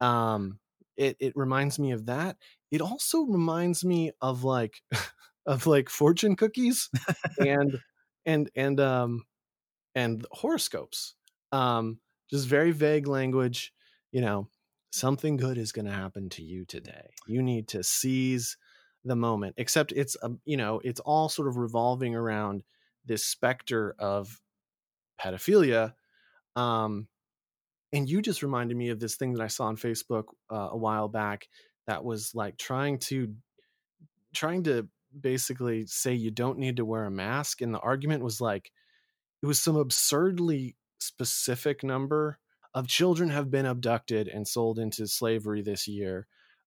Um 0.00 0.58
it 0.96 1.16
it 1.20 1.32
reminds 1.36 1.78
me 1.78 1.92
of 1.92 2.06
that. 2.06 2.36
It 2.70 2.80
also 2.82 3.22
reminds 3.22 3.84
me 3.84 4.12
of 4.20 4.44
like 4.44 4.82
of 5.48 5.66
like 5.66 5.88
fortune 5.88 6.36
cookies 6.36 6.88
and 7.40 7.80
and 8.26 8.48
and 8.54 8.78
um 8.78 9.24
and 9.96 10.24
horoscopes 10.30 11.14
um 11.50 11.98
just 12.30 12.46
very 12.46 12.70
vague 12.70 13.08
language 13.08 13.72
you 14.12 14.20
know 14.20 14.46
something 14.90 15.36
good 15.36 15.58
is 15.58 15.72
going 15.72 15.84
to 15.86 15.92
happen 15.92 16.28
to 16.30 16.42
you 16.42 16.64
today. 16.64 17.10
You 17.26 17.42
need 17.42 17.68
to 17.68 17.82
seize 17.82 18.56
the 19.04 19.16
moment 19.16 19.54
except 19.56 19.92
it's 19.92 20.16
a 20.22 20.30
you 20.44 20.56
know 20.56 20.80
it's 20.84 21.00
all 21.00 21.28
sort 21.28 21.48
of 21.48 21.56
revolving 21.56 22.14
around 22.14 22.62
this 23.06 23.24
specter 23.24 23.94
of 23.98 24.40
pedophilia 25.20 25.94
um 26.56 27.06
and 27.92 28.10
you 28.10 28.20
just 28.20 28.42
reminded 28.42 28.76
me 28.76 28.90
of 28.90 28.98
this 28.98 29.14
thing 29.14 29.32
that 29.32 29.42
i 29.42 29.46
saw 29.46 29.66
on 29.66 29.76
facebook 29.76 30.24
uh, 30.50 30.68
a 30.72 30.76
while 30.76 31.08
back 31.08 31.48
that 31.86 32.04
was 32.04 32.34
like 32.34 32.58
trying 32.58 32.98
to 32.98 33.32
trying 34.34 34.64
to 34.64 34.86
basically 35.18 35.86
say 35.86 36.14
you 36.14 36.30
don't 36.30 36.58
need 36.58 36.76
to 36.76 36.84
wear 36.84 37.04
a 37.04 37.10
mask 37.10 37.60
and 37.60 37.74
the 37.74 37.80
argument 37.80 38.22
was 38.22 38.40
like 38.40 38.70
it 39.42 39.46
was 39.46 39.60
some 39.60 39.76
absurdly 39.76 40.76
specific 40.98 41.82
number 41.82 42.38
of 42.74 42.86
children 42.86 43.30
have 43.30 43.50
been 43.50 43.66
abducted 43.66 44.28
and 44.28 44.46
sold 44.46 44.78
into 44.78 45.06
slavery 45.06 45.62
this 45.62 45.88
year. 45.88 46.26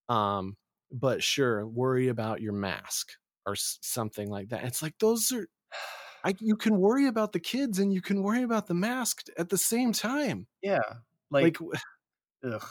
Um, 0.10 0.58
but 0.92 1.24
sure, 1.24 1.66
worry 1.66 2.08
about 2.08 2.42
your 2.42 2.54
mask 2.54 3.14
or 3.46 3.56
something 3.56 4.30
like 4.30 4.50
that. 4.50 4.64
It's 4.64 4.82
like 4.82 4.98
those 5.00 5.32
are, 5.32 5.48
I, 6.24 6.36
you 6.40 6.56
can 6.56 6.78
worry 6.78 7.08
about 7.08 7.32
the 7.32 7.40
kids 7.40 7.80
and 7.80 7.94
you 7.94 8.02
can 8.02 8.24
worry 8.24 8.44
about 8.44 8.68
the 8.68 8.74
mask 8.74 9.28
at 9.38 9.50
the 9.50 9.58
same 9.58 9.94
time. 9.94 10.48
Yeah, 10.62 10.80
like, 11.30 11.60
like 11.62 11.82
ugh, 12.46 12.68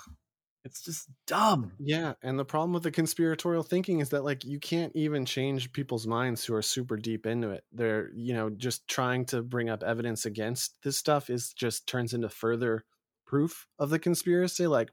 it's 0.65 0.83
just 0.83 1.09
dumb. 1.27 1.73
Yeah, 1.79 2.15
and 2.23 2.39
the 2.39 2.45
problem 2.45 2.73
with 2.73 2.83
the 2.83 2.91
conspiratorial 2.91 3.63
thinking 3.63 4.01
is 4.01 4.11
that 4.11 4.25
like 4.25 4.45
you 4.45 4.59
can't 4.61 4.95
even 4.95 5.25
change 5.25 5.73
people's 5.73 6.07
minds 6.07 6.45
who 6.45 6.55
are 6.55 6.63
super 6.63 6.97
deep 6.97 7.27
into 7.27 7.51
it. 7.51 7.65
They're, 7.73 8.11
you 8.15 8.35
know, 8.35 8.51
just 8.51 8.87
trying 8.89 9.25
to 9.27 9.43
bring 9.43 9.71
up 9.71 9.83
evidence 9.83 10.27
against 10.27 10.75
this 10.83 10.99
stuff 10.99 11.31
is 11.31 11.53
just 11.53 11.87
turns 11.87 12.13
into 12.13 12.29
further 12.29 12.85
proof 13.27 13.67
of 13.79 13.91
the 13.91 13.99
conspiracy. 13.99 14.67
Like 14.67 14.91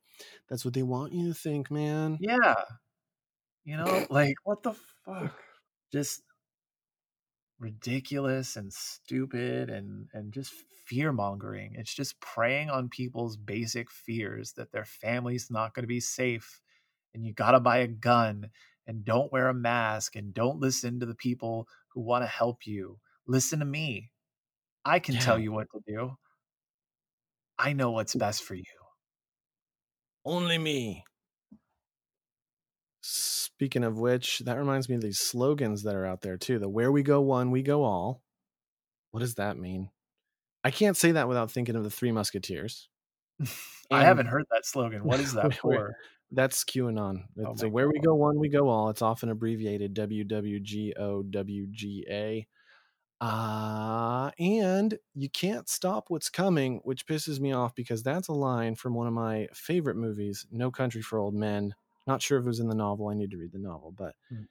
that's 0.47 0.63
what 0.63 0.73
they 0.73 0.83
want 0.83 1.13
you 1.13 1.27
to 1.29 1.33
think, 1.33 1.69
man. 1.69 2.17
Yeah. 2.21 2.55
You 3.65 3.77
know, 3.77 4.05
like 4.09 4.35
what 4.43 4.63
the 4.63 4.73
fuck? 5.05 5.33
Just 5.91 6.21
ridiculous 7.59 8.55
and 8.55 8.71
stupid 8.71 9.69
and 9.69 10.07
and 10.13 10.31
just 10.31 10.53
fear 10.85 11.11
mongering. 11.11 11.75
It's 11.75 11.93
just 11.93 12.19
preying 12.19 12.69
on 12.69 12.89
people's 12.89 13.35
basic 13.37 13.91
fears 13.91 14.53
that 14.53 14.71
their 14.71 14.85
family's 14.85 15.49
not 15.49 15.73
going 15.73 15.83
to 15.83 15.87
be 15.87 15.99
safe 15.99 16.61
and 17.13 17.25
you 17.25 17.33
got 17.33 17.51
to 17.51 17.59
buy 17.59 17.79
a 17.79 17.87
gun 17.87 18.49
and 18.85 19.03
don't 19.03 19.31
wear 19.31 19.49
a 19.49 19.53
mask 19.53 20.15
and 20.15 20.33
don't 20.33 20.59
listen 20.59 20.99
to 20.99 21.05
the 21.05 21.15
people 21.15 21.67
who 21.89 22.01
want 22.01 22.23
to 22.23 22.27
help 22.27 22.65
you. 22.65 22.99
Listen 23.27 23.59
to 23.59 23.65
me. 23.65 24.11
I 24.85 24.99
can 24.99 25.15
yeah. 25.15 25.21
tell 25.21 25.39
you 25.39 25.51
what 25.51 25.67
to 25.73 25.81
do. 25.85 26.11
I 27.59 27.73
know 27.73 27.91
what's 27.91 28.15
best 28.15 28.43
for 28.43 28.53
you. 28.53 28.63
Only 30.23 30.57
me. 30.57 31.03
Speaking 33.09 33.85
of 33.85 33.97
which, 33.97 34.39
that 34.39 34.57
reminds 34.57 34.89
me 34.89 34.95
of 34.95 35.01
these 35.01 35.19
slogans 35.19 35.83
that 35.83 35.95
are 35.95 36.05
out 36.05 36.19
there 36.21 36.35
too. 36.35 36.59
The 36.59 36.67
where 36.67 36.91
we 36.91 37.03
go 37.03 37.21
one, 37.21 37.51
we 37.51 37.61
go 37.61 37.85
all. 37.85 38.21
What 39.11 39.21
does 39.21 39.35
that 39.35 39.57
mean? 39.57 39.91
I 40.61 40.71
can't 40.71 40.97
say 40.97 41.13
that 41.13 41.29
without 41.29 41.49
thinking 41.49 41.77
of 41.77 41.85
the 41.85 41.89
Three 41.89 42.11
Musketeers. 42.11 42.89
I 43.91 44.03
haven't 44.03 44.25
heard 44.25 44.43
that 44.51 44.65
slogan. 44.65 45.05
What 45.05 45.21
is 45.21 45.31
that 45.35 45.53
for? 45.59 45.95
That's 46.31 46.65
QAnon. 46.65 47.23
Oh 47.45 47.55
so 47.55 47.69
where 47.69 47.85
God. 47.85 47.93
we 47.93 47.99
go 48.01 48.13
one, 48.15 48.37
we 48.37 48.49
go 48.49 48.67
all. 48.67 48.89
It's 48.89 49.01
often 49.01 49.29
abbreviated 49.29 49.95
WWGOWGA. 49.95 50.95
Uh, 53.21 54.31
and 54.37 54.99
you 55.15 55.29
can't 55.29 55.69
stop 55.69 56.09
what's 56.09 56.29
coming, 56.29 56.81
which 56.83 57.07
pisses 57.07 57.39
me 57.39 57.53
off 57.53 57.73
because 57.73 58.03
that's 58.03 58.27
a 58.27 58.33
line 58.33 58.75
from 58.75 58.95
one 58.95 59.07
of 59.07 59.13
my 59.13 59.47
favorite 59.53 59.95
movies, 59.95 60.45
No 60.51 60.71
Country 60.71 61.01
for 61.01 61.19
Old 61.19 61.35
Men. 61.35 61.73
Not 62.07 62.21
sure 62.21 62.39
if 62.39 62.45
it 62.45 62.47
was 62.47 62.59
in 62.59 62.69
the 62.69 62.75
novel. 62.75 63.09
I 63.09 63.13
need 63.13 63.31
to 63.31 63.37
read 63.37 63.51
the 63.51 63.59
novel, 63.59 63.93
but 63.95 64.15
mm-hmm. 64.33 64.43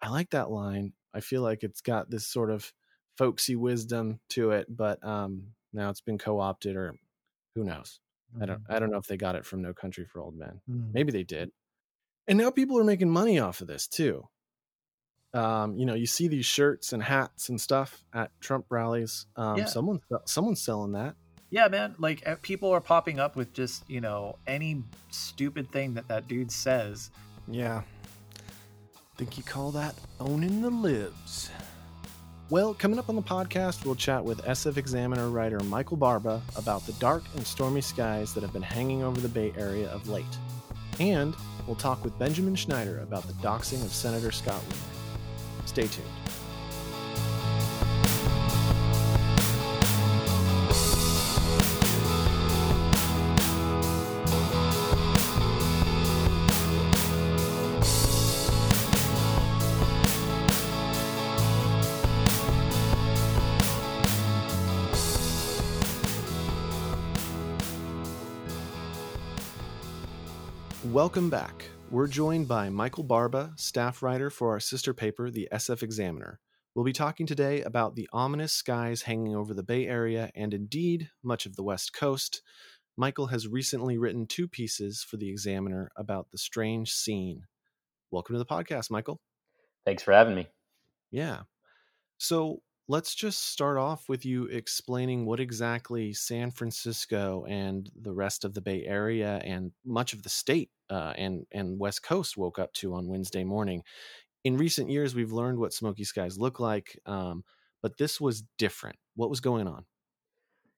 I 0.00 0.08
like 0.08 0.30
that 0.30 0.50
line. 0.50 0.94
I 1.12 1.20
feel 1.20 1.42
like 1.42 1.62
it's 1.62 1.80
got 1.80 2.10
this 2.10 2.26
sort 2.26 2.50
of 2.50 2.72
folksy 3.16 3.54
wisdom 3.56 4.20
to 4.30 4.52
it, 4.52 4.66
but 4.68 5.04
um, 5.06 5.48
now 5.72 5.90
it's 5.90 6.00
been 6.00 6.18
co-opted, 6.18 6.76
or 6.76 6.94
who 7.54 7.64
knows? 7.64 8.00
Mm-hmm. 8.32 8.42
I 8.42 8.46
don't. 8.46 8.62
Mm-hmm. 8.62 8.72
I 8.72 8.78
don't 8.78 8.90
know 8.90 8.98
if 8.98 9.06
they 9.06 9.16
got 9.16 9.36
it 9.36 9.44
from 9.44 9.62
No 9.62 9.72
Country 9.72 10.06
for 10.06 10.20
Old 10.20 10.36
Men. 10.36 10.60
Mm-hmm. 10.68 10.92
Maybe 10.92 11.12
they 11.12 11.24
did. 11.24 11.50
And 12.26 12.38
now 12.38 12.50
people 12.50 12.78
are 12.78 12.84
making 12.84 13.10
money 13.10 13.38
off 13.38 13.60
of 13.60 13.66
this 13.66 13.86
too. 13.86 14.26
Um, 15.34 15.76
you 15.76 15.84
know, 15.84 15.94
you 15.94 16.06
see 16.06 16.28
these 16.28 16.46
shirts 16.46 16.92
and 16.92 17.02
hats 17.02 17.48
and 17.48 17.60
stuff 17.60 18.04
at 18.14 18.30
Trump 18.40 18.66
rallies. 18.70 19.26
Um, 19.36 19.58
yeah. 19.58 19.64
Someone, 19.64 20.00
someone's 20.26 20.62
selling 20.62 20.92
that. 20.92 21.16
Yeah, 21.54 21.68
man. 21.68 21.94
Like 22.00 22.20
eh, 22.26 22.34
people 22.42 22.72
are 22.72 22.80
popping 22.80 23.20
up 23.20 23.36
with 23.36 23.52
just 23.52 23.88
you 23.88 24.00
know 24.00 24.34
any 24.44 24.82
stupid 25.10 25.70
thing 25.70 25.94
that 25.94 26.08
that 26.08 26.26
dude 26.26 26.50
says. 26.50 27.12
Yeah. 27.46 27.82
Think 29.16 29.38
you 29.38 29.44
call 29.44 29.70
that 29.70 29.94
owning 30.18 30.62
the 30.62 30.70
libs? 30.70 31.50
Well, 32.50 32.74
coming 32.74 32.98
up 32.98 33.08
on 33.08 33.14
the 33.14 33.22
podcast, 33.22 33.84
we'll 33.84 33.94
chat 33.94 34.24
with 34.24 34.42
SF 34.42 34.78
Examiner 34.78 35.28
writer 35.28 35.60
Michael 35.60 35.96
Barba 35.96 36.42
about 36.56 36.84
the 36.86 36.92
dark 36.94 37.22
and 37.36 37.46
stormy 37.46 37.80
skies 37.80 38.34
that 38.34 38.42
have 38.42 38.52
been 38.52 38.60
hanging 38.60 39.04
over 39.04 39.20
the 39.20 39.28
Bay 39.28 39.52
Area 39.56 39.88
of 39.90 40.08
late. 40.08 40.24
And 40.98 41.36
we'll 41.68 41.76
talk 41.76 42.02
with 42.02 42.18
Benjamin 42.18 42.56
Schneider 42.56 42.98
about 42.98 43.28
the 43.28 43.32
doxing 43.34 43.84
of 43.84 43.94
Senator 43.94 44.32
Scott 44.32 44.60
Wiener. 44.64 45.66
Stay 45.66 45.86
tuned. 45.86 46.33
Welcome 70.92 71.30
back. 71.30 71.64
We're 71.90 72.06
joined 72.06 72.46
by 72.46 72.68
Michael 72.68 73.04
Barba, 73.04 73.54
staff 73.56 74.02
writer 74.02 74.28
for 74.28 74.50
our 74.50 74.60
sister 74.60 74.92
paper, 74.92 75.30
the 75.30 75.48
SF 75.50 75.82
Examiner. 75.82 76.40
We'll 76.74 76.84
be 76.84 76.92
talking 76.92 77.26
today 77.26 77.62
about 77.62 77.96
the 77.96 78.06
ominous 78.12 78.52
skies 78.52 79.00
hanging 79.00 79.34
over 79.34 79.54
the 79.54 79.62
Bay 79.62 79.86
Area 79.86 80.30
and 80.34 80.52
indeed 80.52 81.08
much 81.22 81.46
of 81.46 81.56
the 81.56 81.62
West 81.62 81.94
Coast. 81.94 82.42
Michael 82.98 83.28
has 83.28 83.48
recently 83.48 83.96
written 83.96 84.26
two 84.26 84.46
pieces 84.46 85.02
for 85.02 85.16
the 85.16 85.30
Examiner 85.30 85.90
about 85.96 86.30
the 86.30 86.38
strange 86.38 86.92
scene. 86.92 87.44
Welcome 88.10 88.34
to 88.34 88.38
the 88.38 88.44
podcast, 88.44 88.90
Michael. 88.90 89.22
Thanks 89.86 90.02
for 90.02 90.12
having 90.12 90.34
me. 90.34 90.48
Yeah. 91.10 91.44
So, 92.18 92.60
let's 92.88 93.14
just 93.14 93.46
start 93.46 93.78
off 93.78 94.08
with 94.08 94.24
you 94.24 94.44
explaining 94.46 95.24
what 95.24 95.40
exactly 95.40 96.12
San 96.12 96.50
Francisco 96.50 97.44
and 97.48 97.90
the 98.00 98.12
rest 98.12 98.44
of 98.44 98.54
the 98.54 98.60
Bay 98.60 98.84
Area 98.84 99.40
and 99.44 99.72
much 99.84 100.12
of 100.12 100.22
the 100.22 100.28
state 100.28 100.70
uh, 100.90 101.14
and 101.16 101.46
and 101.52 101.78
West 101.78 102.02
Coast 102.02 102.36
woke 102.36 102.58
up 102.58 102.72
to 102.74 102.94
on 102.94 103.08
Wednesday 103.08 103.44
morning. 103.44 103.82
In 104.44 104.58
recent 104.58 104.90
years, 104.90 105.14
we've 105.14 105.32
learned 105.32 105.58
what 105.58 105.72
smoky 105.72 106.04
skies 106.04 106.38
look 106.38 106.60
like, 106.60 106.98
um, 107.06 107.44
but 107.82 107.96
this 107.96 108.20
was 108.20 108.42
different. 108.58 108.96
What 109.14 109.30
was 109.30 109.40
going 109.40 109.66
on? 109.66 109.86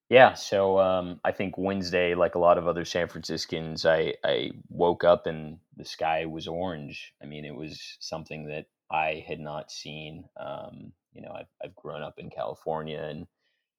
Yeah, 0.08 0.34
so 0.34 0.78
um, 0.78 1.20
I 1.24 1.32
think 1.32 1.58
Wednesday, 1.58 2.14
like 2.14 2.36
a 2.36 2.38
lot 2.38 2.58
of 2.58 2.68
other 2.68 2.84
San 2.84 3.08
Franciscans, 3.08 3.84
I, 3.84 4.14
I 4.22 4.52
woke 4.68 5.02
up 5.02 5.26
and 5.26 5.58
the 5.76 5.84
sky 5.84 6.26
was 6.26 6.46
orange. 6.46 7.12
I 7.20 7.26
mean, 7.26 7.44
it 7.44 7.56
was 7.56 7.96
something 7.98 8.46
that 8.46 8.66
I 8.90 9.24
had 9.26 9.40
not 9.40 9.70
seen. 9.70 10.24
Um, 10.38 10.92
you 11.12 11.22
know, 11.22 11.32
I've, 11.32 11.48
I've 11.62 11.76
grown 11.76 12.02
up 12.02 12.18
in 12.18 12.30
California 12.30 13.00
and 13.00 13.26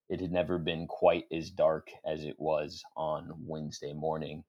it 0.09 0.21
had 0.21 0.31
never 0.31 0.57
been 0.57 0.87
quite 0.87 1.25
as 1.31 1.49
dark 1.51 1.89
as 2.05 2.23
it 2.23 2.39
was 2.39 2.83
on 2.95 3.31
Wednesday 3.39 3.93
morning. 3.93 4.43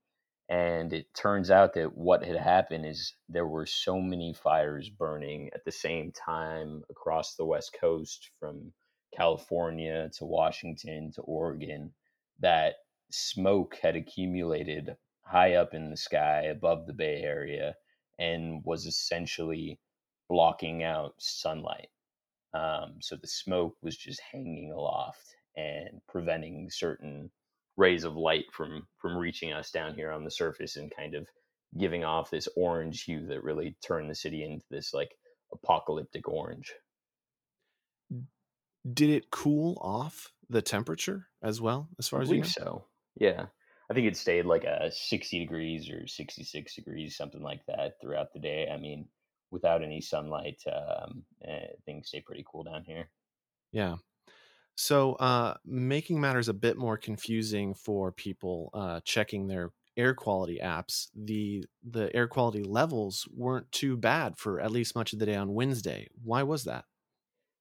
And 0.49 0.93
it 0.93 1.13
turns 1.15 1.51
out 1.51 1.75
that 1.75 1.97
what 1.97 2.25
had 2.25 2.37
happened 2.37 2.87
is 2.87 3.15
there 3.29 3.47
were 3.47 3.67
so 3.67 4.01
many 4.01 4.33
fires 4.33 4.89
burning 4.89 5.51
at 5.55 5.65
the 5.65 5.73
same 5.73 6.13
time 6.13 6.83
across 6.91 7.35
the 7.35 7.45
West 7.45 7.77
Coast 7.79 8.31
from 8.41 8.73
California 9.15 10.11
to 10.19 10.25
Washington 10.25 11.13
to 11.13 11.23
Oregon 11.23 11.93
that 12.41 12.77
smoke 13.11 13.77
had 13.83 13.97
accumulated 13.97 14.97
high 15.23 15.55
up 15.55 15.75
in 15.75 15.91
the 15.91 15.97
sky 15.97 16.45
above 16.45 16.87
the 16.87 16.95
Bay 16.95 17.23
Area 17.23 17.75
and 18.19 18.63
was 18.65 18.87
essentially 18.87 19.79
blocking 20.29 20.83
out 20.83 21.15
sunlight. 21.19 21.89
Um, 22.55 22.97
so 23.01 23.17
the 23.17 23.27
smoke 23.27 23.77
was 23.83 23.97
just 23.97 24.21
hanging 24.33 24.73
aloft 24.73 25.37
and 25.57 26.01
preventing 26.09 26.69
certain 26.71 27.31
rays 27.77 28.05
of 28.05 28.17
light 28.17 28.47
from 28.53 28.87
from 29.01 29.17
reaching 29.17 29.53
us 29.53 29.71
down 29.71 29.95
here 29.95 30.11
on 30.11 30.25
the 30.25 30.31
surface 30.31 30.77
and 30.77 30.95
kind 30.95 31.15
of 31.15 31.29
giving 31.79 32.05
off 32.05 32.31
this 32.31 32.49
orange 32.57 33.05
hue 33.05 33.27
that 33.27 33.45
really 33.45 33.77
turned 33.87 34.11
the 34.11 34.15
city 34.15 34.43
into 34.43 34.65
this 34.71 34.95
like 34.95 35.11
apocalyptic 35.53 36.29
orange. 36.29 36.73
Did 38.91 39.11
it 39.11 39.31
cool 39.31 39.79
off 39.83 40.33
the 40.49 40.63
temperature 40.63 41.29
as 41.43 41.61
well, 41.61 41.89
as 41.99 42.09
far 42.09 42.21
I 42.21 42.23
as 42.23 42.31
you 42.31 42.39
know? 42.39 42.45
so. 42.45 42.85
Yeah. 43.17 43.47
I 43.91 43.95
think 43.95 44.07
it 44.07 44.17
stayed 44.17 44.45
like 44.45 44.65
a 44.65 44.91
60 44.93 45.39
degrees 45.39 45.91
or 45.91 46.07
66 46.07 46.75
degrees, 46.75 47.17
something 47.17 47.43
like 47.43 47.65
that 47.67 48.01
throughout 48.01 48.33
the 48.33 48.39
day. 48.39 48.69
I 48.73 48.77
mean, 48.79 49.07
without 49.51 49.83
any 49.83 50.01
sunlight, 50.01 50.63
um, 50.67 51.25
eh, 51.43 51.69
things 51.85 52.09
stay 52.09 52.21
pretty 52.21 52.45
cool 52.51 52.65
down 52.65 52.85
here. 52.85 53.11
Yeah. 53.73 53.97
So, 54.77 55.15
uh, 55.15 55.57
making 55.65 56.21
matters 56.21 56.49
a 56.49 56.55
bit 56.55 56.79
more 56.79 56.99
confusing 56.99 57.75
for 57.75 58.13
people 58.13 58.71
uh, 58.75 59.01
checking 59.05 59.49
their 59.49 59.73
air 59.97 60.15
quality 60.15 60.61
apps, 60.63 61.09
the 61.15 61.67
the 61.83 62.15
air 62.17 62.29
quality 62.29 62.63
levels 62.65 63.29
weren't 63.33 63.73
too 63.73 63.97
bad 63.97 64.39
for 64.39 64.61
at 64.61 64.73
least 64.73 64.97
much 64.97 65.13
of 65.13 65.21
the 65.21 65.27
day 65.27 65.37
on 65.37 65.55
Wednesday. 65.55 66.09
Why 66.23 66.43
was 66.45 66.65
that? 66.65 66.87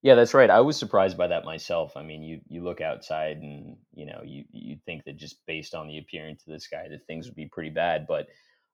Yeah, 0.04 0.16
that's 0.16 0.34
right. 0.34 0.50
I 0.50 0.62
was 0.62 0.78
surprised 0.78 1.18
by 1.18 1.28
that 1.28 1.44
myself. 1.44 1.98
I 1.98 2.04
mean, 2.04 2.22
you 2.24 2.42
you 2.48 2.64
look 2.64 2.82
outside 2.82 3.38
and 3.38 3.78
you 3.94 4.06
know 4.06 4.22
you 4.24 4.46
you 4.52 4.78
think 4.86 5.04
that 5.06 5.18
just 5.18 5.46
based 5.48 5.74
on 5.74 5.88
the 5.88 5.98
appearance 5.98 6.46
of 6.46 6.54
the 6.54 6.60
sky 6.60 6.88
that 6.90 7.08
things 7.08 7.26
would 7.28 7.36
be 7.36 7.48
pretty 7.48 7.72
bad, 7.72 8.06
but 8.08 8.28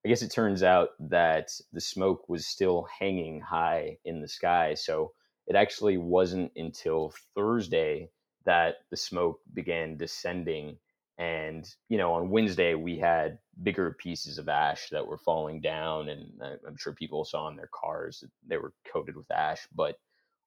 I 0.06 0.10
guess 0.10 0.22
it 0.22 0.32
turns 0.32 0.64
out 0.64 0.90
that 1.00 1.52
the 1.72 1.80
smoke 1.80 2.28
was 2.28 2.46
still 2.46 2.88
hanging 3.00 3.40
high 3.40 3.98
in 4.04 4.20
the 4.22 4.28
sky. 4.28 4.74
So 4.74 5.14
it 5.48 5.56
actually 5.56 5.98
wasn't 5.98 6.52
until 6.56 7.14
Thursday 7.36 8.10
that 8.46 8.76
the 8.90 8.98
smoke 8.98 9.40
began 9.54 9.96
descending. 9.96 10.78
And, 11.18 11.66
you 11.88 11.98
know, 11.98 12.14
on 12.14 12.30
Wednesday, 12.32 12.74
we 12.76 12.98
had 12.98 13.40
bigger 13.62 13.96
pieces 13.98 14.38
of 14.38 14.50
ash 14.50 14.90
that 14.90 15.08
were 15.08 15.18
falling 15.18 15.62
down. 15.62 16.10
And 16.10 16.32
I'm 16.68 16.76
sure 16.76 16.94
people 16.94 17.24
saw 17.24 17.48
in 17.48 17.56
their 17.56 17.70
cars 17.74 18.20
that 18.22 18.32
they 18.46 18.58
were 18.58 18.74
coated 18.92 19.16
with 19.16 19.32
ash. 19.32 19.66
But 19.74 19.98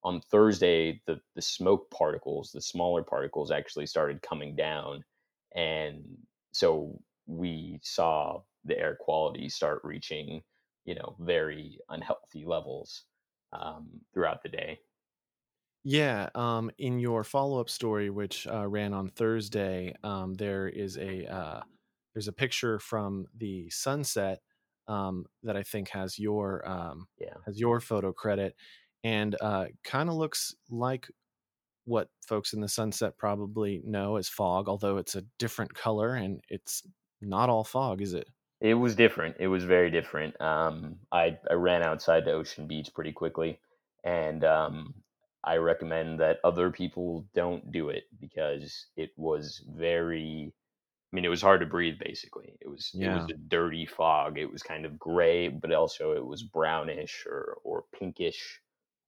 on 0.02 0.20
Thursday, 0.20 1.00
the, 1.06 1.18
the 1.34 1.42
smoke 1.42 1.90
particles, 1.90 2.52
the 2.52 2.60
smaller 2.60 3.02
particles, 3.02 3.50
actually 3.50 3.86
started 3.86 4.20
coming 4.20 4.54
down. 4.54 5.02
And 5.54 6.04
so 6.52 7.00
we 7.26 7.80
saw 7.82 8.42
the 8.66 8.78
air 8.78 8.96
quality 8.96 9.48
start 9.48 9.82
reaching, 9.84 10.42
you 10.84 10.94
know, 10.94 11.16
very 11.20 11.78
unhealthy 11.88 12.44
levels 12.44 13.06
um, 13.52 14.02
throughout 14.14 14.42
the 14.42 14.48
day. 14.48 14.80
Yeah, 15.84 16.30
um, 16.34 16.70
in 16.78 16.98
your 16.98 17.22
follow 17.22 17.60
up 17.60 17.70
story, 17.70 18.10
which 18.10 18.46
uh, 18.46 18.66
ran 18.66 18.92
on 18.92 19.08
Thursday, 19.08 19.94
um, 20.02 20.34
there 20.34 20.68
is 20.68 20.98
a 20.98 21.26
uh, 21.32 21.62
there's 22.12 22.26
a 22.28 22.32
picture 22.32 22.78
from 22.80 23.28
the 23.34 23.70
sunset 23.70 24.42
um, 24.88 25.26
that 25.44 25.56
I 25.56 25.62
think 25.62 25.90
has 25.90 26.18
your 26.18 26.68
um, 26.68 27.08
Yeah. 27.18 27.36
has 27.44 27.60
your 27.60 27.80
photo 27.80 28.12
credit, 28.12 28.56
and 29.04 29.36
uh, 29.40 29.66
kind 29.84 30.08
of 30.08 30.16
looks 30.16 30.56
like 30.70 31.08
what 31.84 32.10
folks 32.26 32.52
in 32.54 32.60
the 32.60 32.68
sunset 32.68 33.18
probably 33.18 33.82
know 33.84 34.16
as 34.16 34.28
fog, 34.28 34.68
although 34.68 34.98
it's 34.98 35.16
a 35.16 35.22
different 35.38 35.74
color 35.74 36.14
and 36.14 36.44
it's 36.50 36.82
not 37.20 37.50
all 37.50 37.64
fog, 37.64 38.02
is 38.02 38.14
it? 38.14 38.28
It 38.60 38.74
was 38.74 38.96
different. 38.96 39.36
It 39.38 39.48
was 39.48 39.64
very 39.64 39.90
different. 39.90 40.40
Um, 40.40 40.98
I 41.12 41.38
I 41.50 41.54
ran 41.54 41.82
outside 41.82 42.24
to 42.24 42.32
Ocean 42.32 42.66
Beach 42.66 42.92
pretty 42.94 43.12
quickly, 43.12 43.60
and 44.04 44.44
um, 44.44 44.94
I 45.44 45.56
recommend 45.56 46.20
that 46.20 46.40
other 46.42 46.70
people 46.70 47.26
don't 47.34 47.70
do 47.70 47.90
it 47.90 48.04
because 48.20 48.86
it 48.96 49.10
was 49.16 49.62
very. 49.68 50.54
I 51.12 51.16
mean, 51.16 51.24
it 51.26 51.28
was 51.30 51.42
hard 51.42 51.60
to 51.60 51.66
breathe. 51.66 51.98
Basically, 52.00 52.56
it 52.60 52.68
was 52.68 52.96
it 53.00 53.10
was 53.10 53.26
a 53.30 53.34
dirty 53.34 53.86
fog. 53.86 54.38
It 54.38 54.50
was 54.52 54.62
kind 54.62 54.86
of 54.86 54.98
gray, 54.98 55.48
but 55.48 55.72
also 55.72 56.12
it 56.12 56.26
was 56.26 56.42
brownish 56.42 57.26
or 57.26 57.58
or 57.64 57.84
pinkish, 57.98 58.60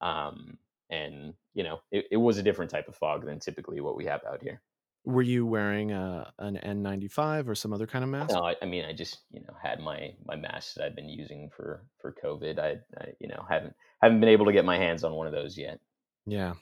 um, 0.02 0.58
and 0.90 1.34
you 1.54 1.64
know, 1.64 1.80
it, 1.92 2.06
it 2.12 2.18
was 2.18 2.38
a 2.38 2.42
different 2.42 2.70
type 2.70 2.88
of 2.88 2.96
fog 2.96 3.24
than 3.26 3.40
typically 3.40 3.80
what 3.80 3.96
we 3.96 4.06
have 4.06 4.24
out 4.24 4.42
here. 4.42 4.62
Were 5.04 5.22
you 5.22 5.46
wearing 5.46 5.92
uh, 5.92 6.30
an 6.38 6.58
N95 6.62 7.48
or 7.48 7.54
some 7.54 7.72
other 7.72 7.87
kind 7.87 8.04
of 8.04 8.11
mask? 8.11 8.34
No, 8.34 8.44
I, 8.44 8.56
I 8.61 8.66
mean, 8.66 8.84
I 8.84 8.92
just 8.92 9.20
you 9.30 9.40
know 9.40 9.54
had 9.62 9.80
my 9.80 10.12
my 10.26 10.37
mask 10.37 10.74
that 10.74 10.84
I've 10.84 10.96
been 10.96 11.08
using 11.08 11.50
for 11.56 11.84
for 12.00 12.14
COVID. 12.22 12.58
I, 12.58 12.76
I 13.00 13.12
you 13.20 13.28
know 13.28 13.44
haven't 13.48 13.74
haven't 14.02 14.20
been 14.20 14.28
able 14.28 14.46
to 14.46 14.52
get 14.52 14.64
my 14.64 14.76
hands 14.76 15.04
on 15.04 15.12
one 15.14 15.26
of 15.26 15.32
those 15.32 15.56
yet. 15.56 15.80
Yeah. 16.26 16.54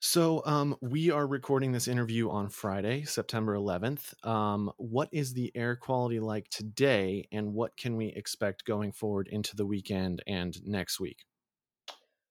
So, 0.00 0.42
um, 0.46 0.76
we 0.80 1.10
are 1.10 1.26
recording 1.26 1.72
this 1.72 1.88
interview 1.88 2.30
on 2.30 2.50
Friday, 2.50 3.02
September 3.02 3.56
11th. 3.56 4.14
Um, 4.24 4.70
what 4.76 5.08
is 5.10 5.32
the 5.32 5.50
air 5.56 5.74
quality 5.74 6.20
like 6.20 6.48
today, 6.50 7.26
and 7.32 7.52
what 7.52 7.76
can 7.76 7.96
we 7.96 8.06
expect 8.06 8.64
going 8.64 8.92
forward 8.92 9.26
into 9.26 9.56
the 9.56 9.66
weekend 9.66 10.22
and 10.28 10.56
next 10.64 11.00
week? 11.00 11.24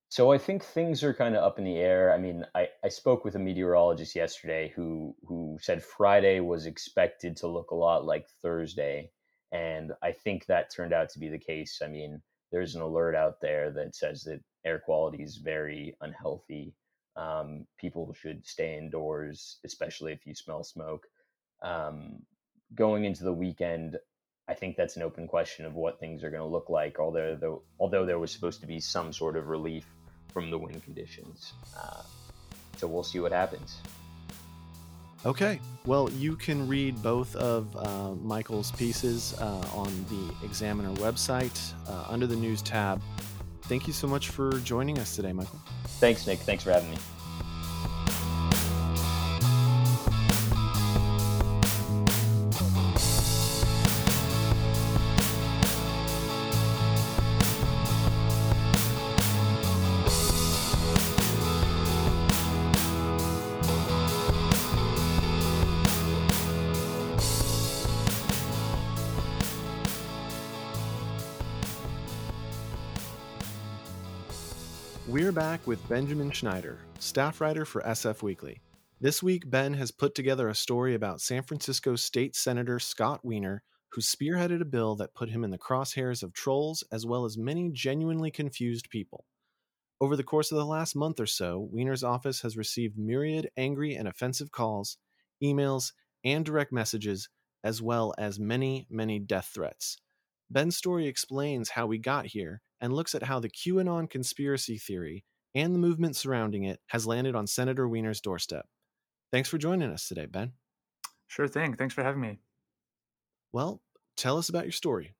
So 0.10 0.32
I 0.32 0.38
think 0.38 0.64
things 0.64 1.04
are 1.04 1.14
kind 1.14 1.36
of 1.36 1.44
up 1.44 1.60
in 1.60 1.66
the 1.66 1.78
air. 1.78 2.14
I 2.14 2.18
mean, 2.18 2.46
I, 2.56 2.70
I 2.84 2.88
spoke 2.88 3.26
with 3.26 3.36
a 3.36 3.40
meteorologist 3.40 4.16
yesterday 4.16 4.72
who 4.74 5.14
who 5.26 5.58
said 5.62 5.84
Friday 5.84 6.40
was 6.40 6.66
expected 6.66 7.36
to 7.38 7.48
look 7.48 7.72
a 7.72 7.76
lot 7.76 8.06
like 8.06 8.30
Thursday, 8.42 9.12
and 9.52 9.92
I 10.02 10.14
think 10.14 10.46
that 10.46 10.74
turned 10.74 10.94
out 10.94 11.10
to 11.10 11.20
be 11.20 11.28
the 11.28 11.38
case. 11.38 11.82
I 11.84 11.88
mean, 11.88 12.22
there's 12.52 12.76
an 12.76 12.82
alert 12.82 13.16
out 13.16 13.42
there 13.42 13.70
that 13.72 13.96
says 13.96 14.24
that 14.24 14.40
air 14.66 14.80
quality 14.80 15.24
is 15.24 15.38
very 15.38 15.96
unhealthy. 16.00 16.74
Um, 17.18 17.66
people 17.78 18.14
should 18.14 18.46
stay 18.46 18.78
indoors, 18.78 19.60
especially 19.66 20.14
if 20.14 20.26
you 20.26 20.36
smell 20.36 20.64
smoke. 20.64 21.06
Um, 21.62 22.22
going 22.76 23.04
into 23.04 23.24
the 23.26 23.34
weekend, 23.34 23.98
I 24.48 24.54
think 24.54 24.78
that's 24.78 24.96
an 24.96 25.04
open 25.04 25.28
question 25.28 25.66
of 25.66 25.74
what 25.74 26.00
things 26.00 26.24
are 26.24 26.30
going 26.30 26.42
to 26.44 26.48
look 26.48 26.70
like. 26.70 27.00
Although, 27.00 27.36
though, 27.36 27.64
although 27.80 28.06
there 28.06 28.20
was 28.20 28.32
supposed 28.32 28.62
to 28.62 28.68
be 28.68 28.80
some 28.80 29.12
sort 29.12 29.36
of 29.36 29.48
relief 29.48 29.86
from 30.34 30.50
the 30.50 30.58
wind 30.58 30.84
conditions, 30.84 31.54
uh, 31.78 32.04
so 32.78 32.88
we'll 32.88 33.04
see 33.04 33.20
what 33.20 33.32
happens. 33.32 33.78
Okay. 35.26 35.60
Well, 35.86 36.10
you 36.12 36.36
can 36.36 36.68
read 36.68 37.02
both 37.02 37.36
of 37.36 37.76
uh, 37.76 38.14
Michael's 38.16 38.72
pieces 38.72 39.34
uh, 39.40 39.68
on 39.74 39.88
the 40.10 40.46
Examiner 40.46 40.94
website 40.96 41.74
uh, 41.88 42.06
under 42.08 42.28
the 42.28 42.36
news 42.36 42.62
tab. 42.62 43.02
Thank 43.64 43.88
you 43.88 43.94
so 43.94 44.08
much 44.08 44.30
for 44.30 44.52
joining 44.60 45.00
us 45.00 45.16
today, 45.16 45.34
Michael. 45.34 45.60
Thanks, 46.00 46.28
Nick. 46.28 46.40
Thanks 46.40 46.64
for 46.64 46.72
having 46.72 46.92
me. 46.92 46.98
With 75.68 75.90
Benjamin 75.90 76.32
Schneider, 76.32 76.80
staff 76.98 77.42
writer 77.42 77.66
for 77.66 77.82
SF 77.82 78.24
Weekly. 78.24 78.62
This 79.02 79.22
week, 79.22 79.50
Ben 79.50 79.74
has 79.74 79.92
put 79.92 80.16
together 80.16 80.48
a 80.48 80.56
story 80.56 80.96
about 80.96 81.20
San 81.20 81.44
Francisco 81.44 81.98
State 81.98 82.38
Senator 82.38 82.80
Scott 82.80 83.20
Wiener, 83.26 83.64
who 83.90 84.00
spearheaded 84.00 84.62
a 84.62 84.66
bill 84.66 84.96
that 84.96 85.14
put 85.14 85.30
him 85.30 85.44
in 85.44 85.52
the 85.52 85.58
crosshairs 85.58 86.24
of 86.24 86.32
trolls 86.32 86.86
as 86.90 87.06
well 87.06 87.26
as 87.26 87.38
many 87.38 87.70
genuinely 87.70 88.32
confused 88.32 88.90
people. 88.90 89.26
Over 90.00 90.16
the 90.16 90.24
course 90.24 90.54
of 90.54 90.58
the 90.58 90.66
last 90.66 90.96
month 90.96 91.20
or 91.20 91.26
so, 91.26 91.68
Wiener's 91.70 92.04
office 92.04 92.42
has 92.44 92.56
received 92.56 92.98
myriad 92.98 93.50
angry 93.58 93.94
and 93.94 94.08
offensive 94.08 94.54
calls, 94.54 94.98
emails, 95.44 95.92
and 96.24 96.46
direct 96.46 96.72
messages, 96.72 97.28
as 97.66 97.82
well 97.82 98.14
as 98.18 98.40
many, 98.40 98.88
many 98.90 99.20
death 99.20 99.52
threats. 99.54 99.98
Ben's 100.50 100.78
story 100.78 101.08
explains 101.08 101.72
how 101.72 101.88
we 101.88 101.98
got 101.98 102.28
here 102.28 102.62
and 102.80 102.94
looks 102.94 103.14
at 103.14 103.24
how 103.24 103.42
the 103.42 103.50
QAnon 103.50 104.10
conspiracy 104.10 104.78
theory 104.78 105.26
and 105.56 105.74
the 105.74 105.80
movement 105.80 106.16
surrounding 106.16 106.64
it 106.64 106.80
has 106.88 107.08
landed 107.08 107.36
on 107.36 107.48
Senator 107.48 107.88
Wiener's 107.88 108.22
doorstep. 108.22 108.66
Thanks 109.32 109.50
for 109.50 109.58
joining 109.58 109.92
us 109.92 110.08
today, 110.08 110.26
Ben. 110.26 110.54
Sure 111.28 111.48
thing. 111.48 111.76
Thanks 111.76 111.94
for 111.94 112.04
having 112.04 112.22
me. 112.22 112.40
Well, 113.52 113.82
tell 114.16 114.38
us 114.38 114.50
about 114.50 114.66
your 114.66 114.72
story. 114.72 115.14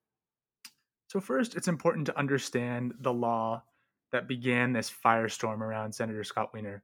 So, 1.10 1.20
first, 1.20 1.56
it's 1.56 1.68
important 1.68 2.06
to 2.08 2.18
understand 2.18 2.94
the 3.00 3.14
law 3.14 3.64
that 4.12 4.28
began 4.28 4.74
this 4.74 4.92
firestorm 4.92 5.62
around 5.62 5.94
Senator 5.94 6.24
Scott 6.24 6.54
Wiener. 6.54 6.84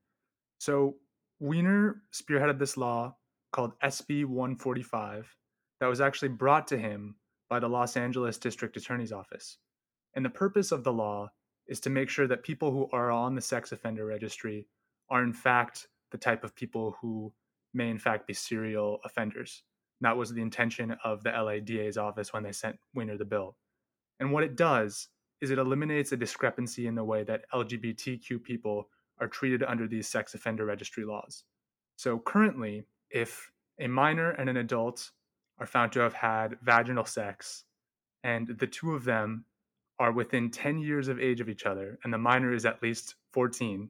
So, 0.60 0.96
Wiener 1.40 2.02
spearheaded 2.14 2.60
this 2.60 2.78
law 2.78 3.16
called 3.52 3.80
SB 3.82 4.26
145 4.26 5.36
that 5.80 5.88
was 5.88 6.02
actually 6.02 6.30
brought 6.30 6.68
to 6.68 6.78
him 6.78 7.16
by 7.50 7.60
the 7.60 7.68
Los 7.68 7.98
Angeles 7.98 8.38
District 8.38 8.76
Attorney's 8.78 9.12
Office. 9.12 9.58
And 10.16 10.24
the 10.24 10.30
purpose 10.30 10.72
of 10.72 10.84
the 10.84 10.94
law 10.94 11.30
is 11.68 11.80
to 11.82 11.90
make 11.90 12.10
sure 12.10 12.28
that 12.28 12.44
people 12.44 12.72
who 12.72 12.90
are 12.92 13.12
on 13.12 13.36
the 13.36 13.42
sex 13.42 13.72
offender 13.72 14.06
registry 14.06 14.68
are, 15.10 15.24
in 15.24 15.34
fact, 15.34 15.88
the 16.12 16.18
type 16.18 16.44
of 16.44 16.56
people 16.56 16.96
who 17.02 17.34
may, 17.74 17.90
in 17.90 17.98
fact, 17.98 18.28
be 18.28 18.34
serial 18.34 19.00
offenders. 19.06 19.64
And 20.00 20.08
that 20.08 20.18
was 20.18 20.32
the 20.32 20.42
intention 20.42 20.96
of 21.04 21.24
the 21.24 21.32
LADA's 21.32 21.98
office 21.98 22.34
when 22.34 22.44
they 22.44 22.52
sent 22.52 22.78
Wiener 22.94 23.18
the 23.18 23.26
bill. 23.26 23.56
And 24.20 24.32
what 24.32 24.44
it 24.44 24.56
does 24.56 25.08
is 25.42 25.50
it 25.50 25.58
eliminates 25.58 26.12
a 26.12 26.18
discrepancy 26.18 26.88
in 26.88 26.96
the 26.96 27.04
way 27.04 27.24
that 27.24 27.46
LGBTQ 27.54 28.44
people 28.44 28.90
are 29.20 29.28
treated 29.28 29.64
under 29.64 29.88
these 29.88 30.08
sex 30.08 30.34
offender 30.34 30.66
registry 30.66 31.04
laws. 31.04 31.44
So 31.96 32.20
currently, 32.20 32.86
if 33.10 33.52
a 33.80 33.88
minor 33.88 34.32
and 34.32 34.50
an 34.50 34.58
adult 34.58 35.12
are 35.60 35.66
found 35.66 35.92
to 35.94 36.00
have 36.00 36.14
had 36.14 36.58
vaginal 36.62 37.06
sex, 37.06 37.66
and 38.24 38.48
the 38.48 38.68
two 38.68 38.94
of 38.94 39.04
them 39.04 39.46
are 40.04 40.12
within 40.12 40.52
10 40.52 40.80
years 40.80 41.08
of 41.08 41.18
age 41.18 41.40
of 41.40 41.48
each 41.48 41.66
other, 41.66 41.98
and 42.04 42.14
the 42.14 42.18
minor 42.18 42.54
is 42.54 42.66
at 42.66 42.84
least 42.84 43.16
14, 43.32 43.90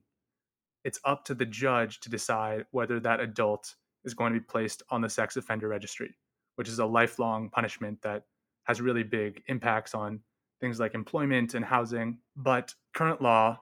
it's 0.84 0.99
up 1.06 1.26
to 1.26 1.34
the 1.34 1.45
judge 1.45 2.02
to 2.02 2.10
decide 2.10 2.67
whether 2.69 2.99
that 2.99 3.19
adult 3.19 3.73
is 4.06 4.13
going 4.13 4.32
to 4.32 4.39
be 4.39 4.45
placed 4.45 4.84
on 4.91 5.02
the 5.02 5.10
sex 5.10 5.38
offender 5.38 5.67
registry, 5.67 6.15
which 6.56 6.69
is 6.69 6.78
a 6.78 6.86
lifelong 6.86 7.49
punishment 7.49 7.99
that 8.04 8.26
has 8.65 8.80
really 8.80 9.02
big 9.02 9.41
impacts 9.47 9.95
on 9.95 10.19
things 10.62 10.80
like 10.80 10.93
employment 10.93 11.56
and 11.56 11.65
housing. 11.65 12.19
But 12.36 12.76
current 12.93 13.19
law 13.19 13.60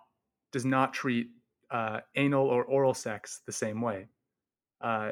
does 0.51 0.65
not 0.65 0.93
treat 0.93 1.27
uh, 1.69 2.01
anal 2.17 2.47
or 2.47 2.65
oral 2.65 2.93
sex 2.93 3.43
the 3.45 3.53
same 3.53 3.79
way. 3.79 4.09
Uh, 4.81 5.11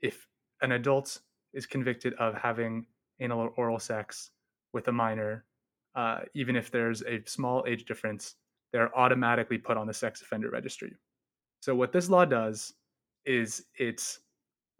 if 0.00 0.26
an 0.62 0.72
adult 0.72 1.20
is 1.52 1.66
convicted 1.66 2.14
of 2.14 2.36
having 2.36 2.86
anal 3.18 3.40
or 3.40 3.50
oral 3.50 3.78
sex 3.78 4.30
with 4.72 4.88
a 4.88 4.92
minor, 4.92 5.44
uh, 5.94 6.20
even 6.34 6.56
if 6.56 6.70
there's 6.70 7.02
a 7.02 7.22
small 7.26 7.64
age 7.66 7.84
difference, 7.84 8.36
they're 8.72 8.96
automatically 8.96 9.58
put 9.58 9.76
on 9.76 9.86
the 9.86 9.94
sex 9.94 10.22
offender 10.22 10.50
registry. 10.50 10.96
So, 11.60 11.74
what 11.74 11.92
this 11.92 12.08
law 12.08 12.24
does 12.24 12.72
is 13.26 13.64
it 13.76 14.18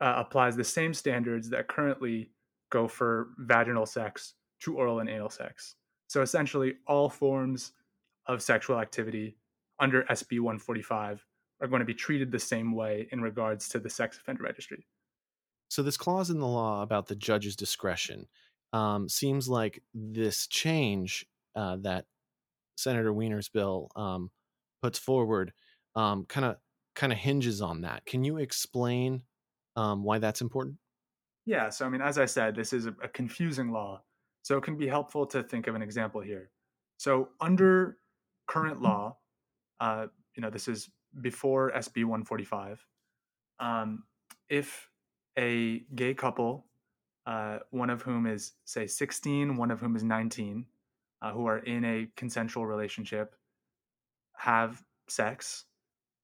uh, 0.00 0.14
applies 0.16 0.56
the 0.56 0.64
same 0.64 0.94
standards 0.94 1.50
that 1.50 1.68
currently 1.68 2.30
go 2.70 2.88
for 2.88 3.30
vaginal 3.38 3.86
sex 3.86 4.34
to 4.60 4.76
oral 4.76 5.00
and 5.00 5.08
anal 5.08 5.30
sex. 5.30 5.76
So, 6.06 6.22
essentially, 6.22 6.74
all 6.86 7.08
forms 7.08 7.72
of 8.26 8.42
sexual 8.42 8.78
activity 8.78 9.36
under 9.78 10.04
SB 10.04 10.40
145 10.40 11.24
are 11.60 11.68
going 11.68 11.80
to 11.80 11.86
be 11.86 11.94
treated 11.94 12.30
the 12.30 12.38
same 12.38 12.72
way 12.72 13.08
in 13.12 13.20
regards 13.20 13.68
to 13.70 13.78
the 13.78 13.90
sex 13.90 14.16
offender 14.16 14.44
registry. 14.44 14.86
So, 15.68 15.82
this 15.82 15.96
clause 15.96 16.30
in 16.30 16.38
the 16.38 16.46
law 16.46 16.82
about 16.82 17.08
the 17.08 17.16
judge's 17.16 17.56
discretion 17.56 18.26
um, 18.72 19.08
seems 19.08 19.48
like 19.48 19.82
this 19.94 20.46
change 20.46 21.26
uh, 21.56 21.76
that 21.82 22.06
Senator 22.76 23.12
Wiener's 23.12 23.48
bill 23.48 23.90
um, 23.96 24.30
puts 24.82 24.98
forward 24.98 25.52
kind 25.94 26.44
of 26.44 26.56
kind 26.94 27.12
of 27.12 27.18
hinges 27.18 27.60
on 27.60 27.82
that. 27.82 28.04
Can 28.06 28.24
you 28.24 28.38
explain 28.38 29.22
um, 29.76 30.04
why 30.04 30.18
that's 30.18 30.40
important? 30.40 30.76
Yeah. 31.46 31.68
So, 31.70 31.86
I 31.86 31.88
mean, 31.88 32.02
as 32.02 32.18
I 32.18 32.26
said, 32.26 32.54
this 32.54 32.72
is 32.72 32.86
a, 32.86 32.94
a 33.02 33.08
confusing 33.08 33.72
law, 33.72 34.02
so 34.42 34.56
it 34.56 34.62
can 34.62 34.76
be 34.76 34.86
helpful 34.86 35.26
to 35.26 35.42
think 35.42 35.66
of 35.66 35.74
an 35.74 35.82
example 35.82 36.20
here. 36.20 36.50
So, 36.98 37.28
under 37.40 37.96
current 38.46 38.82
law, 38.82 39.16
uh, 39.80 40.06
you 40.36 40.42
know, 40.42 40.50
this 40.50 40.68
is 40.68 40.90
before 41.20 41.72
SB 41.72 42.04
145. 42.04 42.84
Um, 43.58 44.04
if 44.48 44.88
a 45.38 45.84
gay 45.94 46.14
couple 46.14 46.66
uh, 47.26 47.58
one 47.70 47.90
of 47.90 48.02
whom 48.02 48.26
is, 48.26 48.52
say, 48.64 48.86
16, 48.86 49.56
one 49.56 49.70
of 49.70 49.80
whom 49.80 49.96
is 49.96 50.02
19, 50.02 50.64
uh, 51.22 51.32
who 51.32 51.46
are 51.46 51.58
in 51.58 51.84
a 51.84 52.08
consensual 52.16 52.66
relationship, 52.66 53.34
have 54.36 54.82
sex, 55.08 55.64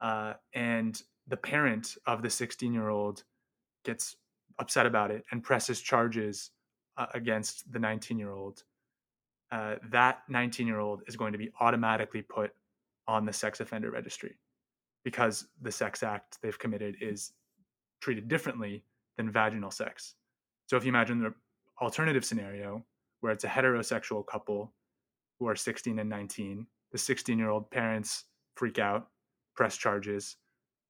uh, 0.00 0.34
and 0.54 1.02
the 1.26 1.36
parent 1.36 1.96
of 2.06 2.22
the 2.22 2.30
16 2.30 2.72
year 2.72 2.88
old 2.88 3.24
gets 3.84 4.16
upset 4.58 4.86
about 4.86 5.10
it 5.10 5.24
and 5.30 5.42
presses 5.42 5.80
charges 5.80 6.50
uh, 6.96 7.06
against 7.14 7.70
the 7.72 7.78
19 7.78 8.18
year 8.18 8.32
old. 8.32 8.62
Uh, 9.52 9.76
that 9.90 10.22
19 10.28 10.66
year 10.66 10.80
old 10.80 11.02
is 11.06 11.16
going 11.16 11.32
to 11.32 11.38
be 11.38 11.50
automatically 11.60 12.22
put 12.22 12.52
on 13.06 13.24
the 13.24 13.32
sex 13.32 13.60
offender 13.60 13.90
registry 13.90 14.36
because 15.04 15.46
the 15.62 15.70
sex 15.70 16.02
act 16.02 16.38
they've 16.42 16.58
committed 16.58 16.96
is 17.00 17.32
treated 18.00 18.28
differently 18.28 18.82
than 19.16 19.30
vaginal 19.30 19.70
sex. 19.70 20.14
So 20.66 20.76
if 20.76 20.84
you 20.84 20.88
imagine 20.88 21.20
the 21.20 21.34
alternative 21.80 22.24
scenario 22.24 22.84
where 23.20 23.32
it's 23.32 23.44
a 23.44 23.48
heterosexual 23.48 24.26
couple 24.26 24.72
who 25.38 25.48
are 25.48 25.56
16 25.56 25.98
and 25.98 26.08
19, 26.10 26.66
the 26.92 26.98
16 26.98 27.38
year 27.38 27.50
old 27.50 27.70
parents 27.70 28.24
freak 28.54 28.78
out, 28.78 29.08
press 29.54 29.76
charges. 29.76 30.36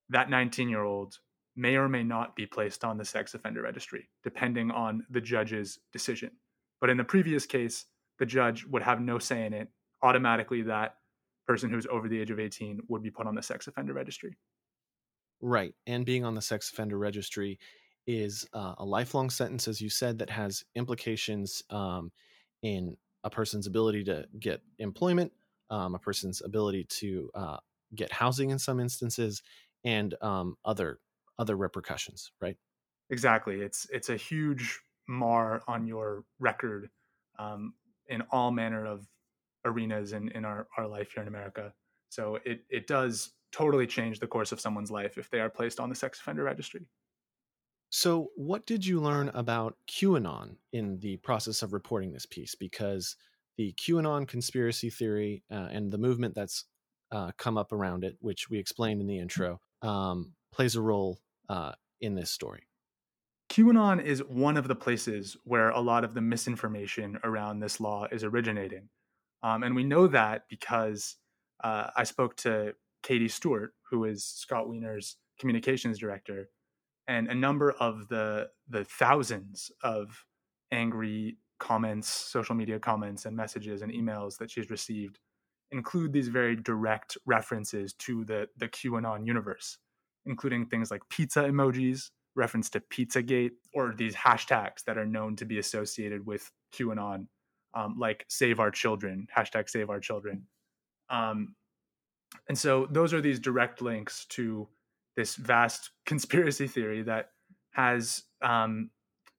That 0.09 0.31
19 0.31 0.69
year 0.69 0.85
old 0.85 1.19
may 1.57 1.77
or 1.77 1.89
may 1.89 2.03
not 2.03 2.37
be 2.37 2.47
placed 2.47 2.85
on 2.85 2.99
the 2.99 3.05
sex 3.05 3.35
offender 3.35 3.63
registry, 3.63 4.09
depending 4.23 4.71
on 4.71 5.05
the 5.11 5.21
judge's 5.21 5.79
decision. 5.93 6.31
But 6.81 6.91
in 6.91 6.97
the 6.97 7.05
previous 7.05 7.47
case, 7.47 7.87
the 8.19 8.27
judge 8.27 8.65
would 8.67 8.83
have 8.83 9.01
no 9.01 9.19
say 9.19 9.47
in 9.47 9.53
it. 9.53 9.69
Automatically, 10.03 10.63
that 10.63 10.97
person 11.47 11.71
who's 11.71 11.87
over 11.87 12.09
the 12.09 12.21
age 12.21 12.31
of 12.31 12.39
18 12.39 12.81
would 12.89 13.03
be 13.03 13.11
put 13.11 13.27
on 13.27 13.35
the 13.35 13.43
sex 13.43 13.67
offender 13.67 13.95
registry. 13.95 14.37
Right. 15.41 15.75
And 15.87 16.05
being 16.05 16.25
on 16.25 16.35
the 16.35 16.43
sex 16.43 16.71
offender 16.71 16.99
registry 16.99 17.59
is 18.07 18.47
uh, 18.53 18.75
a 18.79 18.85
lifelong 18.85 19.31
sentence, 19.31 19.69
as 19.69 19.81
you 19.81 19.91
said, 19.91 20.19
that 20.19 20.31
has 20.31 20.65
implications 20.75 21.63
um, 21.71 22.13
in 22.63 22.97
a 23.25 23.31
person's 23.31 23.67
ability 23.67 24.05
to 24.05 24.25
get 24.39 24.61
employment, 24.79 25.33
um, 25.71 25.95
a 25.95 25.99
person's 25.99 26.43
ability 26.43 26.85
to 26.85 27.31
uh, 27.35 27.57
get 27.95 28.13
housing 28.13 28.51
in 28.51 28.59
some 28.59 28.81
instances, 28.81 29.43
and 29.85 30.15
um, 30.23 30.57
other 30.65 31.01
other 31.39 31.57
repercussions. 31.57 32.33
Right? 32.41 32.57
Exactly. 33.11 33.61
It's 33.61 33.87
it's 33.93 34.09
a 34.09 34.17
huge 34.17 34.81
mar 35.09 35.63
on 35.69 35.87
your 35.87 36.25
record 36.39 36.91
um, 37.39 37.75
in 38.09 38.23
all 38.31 38.51
manner 38.51 38.87
of 38.87 39.07
arenas 39.65 40.13
in, 40.13 40.29
in 40.31 40.45
our, 40.45 40.67
our 40.77 40.87
life 40.87 41.13
here 41.13 41.23
in 41.23 41.29
America. 41.29 41.73
So 42.09 42.39
it 42.45 42.61
it 42.71 42.87
does 42.87 43.33
totally 43.53 43.87
change 43.87 44.21
the 44.21 44.27
course 44.27 44.53
of 44.53 44.61
someone's 44.61 44.91
life 44.91 45.19
if 45.19 45.31
they 45.31 45.41
are 45.41 45.51
placed 45.51 45.81
on 45.81 45.89
the 45.89 45.95
sex 45.95 46.21
offender 46.21 46.45
registry. 46.45 46.87
So, 47.91 48.29
what 48.37 48.67
did 48.67 48.85
you 48.85 49.01
learn 49.01 49.31
about 49.35 49.77
QAnon 49.89 50.57
in 50.73 50.99
the 50.99 51.17
process 51.19 51.63
of 51.63 51.73
reporting 51.73 52.13
this 52.13 52.27
piece? 52.27 52.55
Because 52.55 53.17
the 53.57 53.73
QAnon 53.75 54.27
conspiracy 54.27 54.91
theory 54.91 55.45
uh, 55.51 55.69
and 55.71 55.93
the 55.93 55.99
movement 55.99 56.35
that's 56.35 56.65
uh, 57.13 57.31
come 57.39 57.57
up 57.57 57.73
around 57.73 58.05
it, 58.05 58.17
which 58.21 58.51
we 58.51 58.59
explained 58.59 59.01
in 59.01 59.07
the 59.07 59.19
intro, 59.19 59.61
um, 59.83 60.35
plays 60.53 60.75
a 60.75 60.81
role 60.81 61.21
uh, 61.49 61.73
in 62.01 62.15
this 62.15 62.31
story. 62.31 62.67
QAnon 63.49 64.03
is 64.05 64.21
one 64.25 64.57
of 64.57 64.67
the 64.67 64.75
places 64.75 65.37
where 65.45 65.71
a 65.71 65.81
lot 65.81 66.05
of 66.05 66.15
the 66.15 66.21
misinformation 66.21 67.19
around 67.23 67.61
this 67.61 67.81
law 67.81 68.07
is 68.11 68.25
originating. 68.25 68.89
Um, 69.43 69.63
and 69.63 69.77
we 69.77 69.85
know 69.85 70.09
that 70.09 70.43
because 70.49 71.17
uh, 71.63 71.91
I 71.97 72.03
spoke 72.05 72.37
to 72.39 72.75
Katie 73.03 73.29
Stewart, 73.29 73.73
who 73.89 74.05
is 74.05 74.25
Scott 74.25 74.69
Wiener's 74.69 75.17
communications 75.39 75.99
director, 75.99 76.49
and 77.09 77.29
a 77.29 77.35
number 77.35 77.73
of 77.73 78.09
the 78.09 78.49
the 78.69 78.85
thousands 78.85 79.71
of 79.83 80.25
angry 80.73 81.39
comments, 81.59 82.09
social 82.09 82.55
media 82.55 82.79
comments, 82.79 83.25
and 83.25 83.37
messages 83.37 83.83
and 83.83 83.93
emails 83.93 84.39
that 84.39 84.51
she's 84.51 84.71
received 84.71 85.19
include 85.73 86.13
these 86.13 86.29
very 86.29 86.57
direct 86.57 87.17
references 87.27 87.93
to 87.95 88.25
the 88.25 88.49
the 88.57 88.69
QAnon 88.69 89.27
universe, 89.27 89.79
including 90.27 90.67
things 90.67 90.91
like 90.91 91.03
pizza 91.09 91.41
emojis, 91.41 92.11
reference 92.35 92.71
to 92.71 92.81
Pizzagate, 92.81 93.53
or 93.75 93.95
these 93.97 94.15
hashtags 94.15 94.85
that 94.85 94.99
are 94.99 95.07
known 95.07 95.37
to 95.37 95.45
be 95.45 95.59
associated 95.59 96.27
with 96.27 96.51
QAnon, 96.75 97.27
um, 97.75 97.97
like 97.99 98.25
"Save 98.29 98.61
Our 98.61 98.71
Children" 98.71 99.27
hashtag 99.35 99.69
Save 99.69 99.91
Our 99.91 100.01
Children. 100.01 100.47
Um, 101.09 101.55
and 102.49 102.59
so 102.59 102.87
those 102.91 103.15
are 103.15 103.21
these 103.21 103.39
direct 103.39 103.81
links 103.81 104.27
to 104.31 104.69
this 105.17 105.37
vast 105.37 105.91
conspiracy 106.05 106.67
theory 106.67 107.03
that 107.03 107.31
has 107.73 108.25
um, 108.43 108.91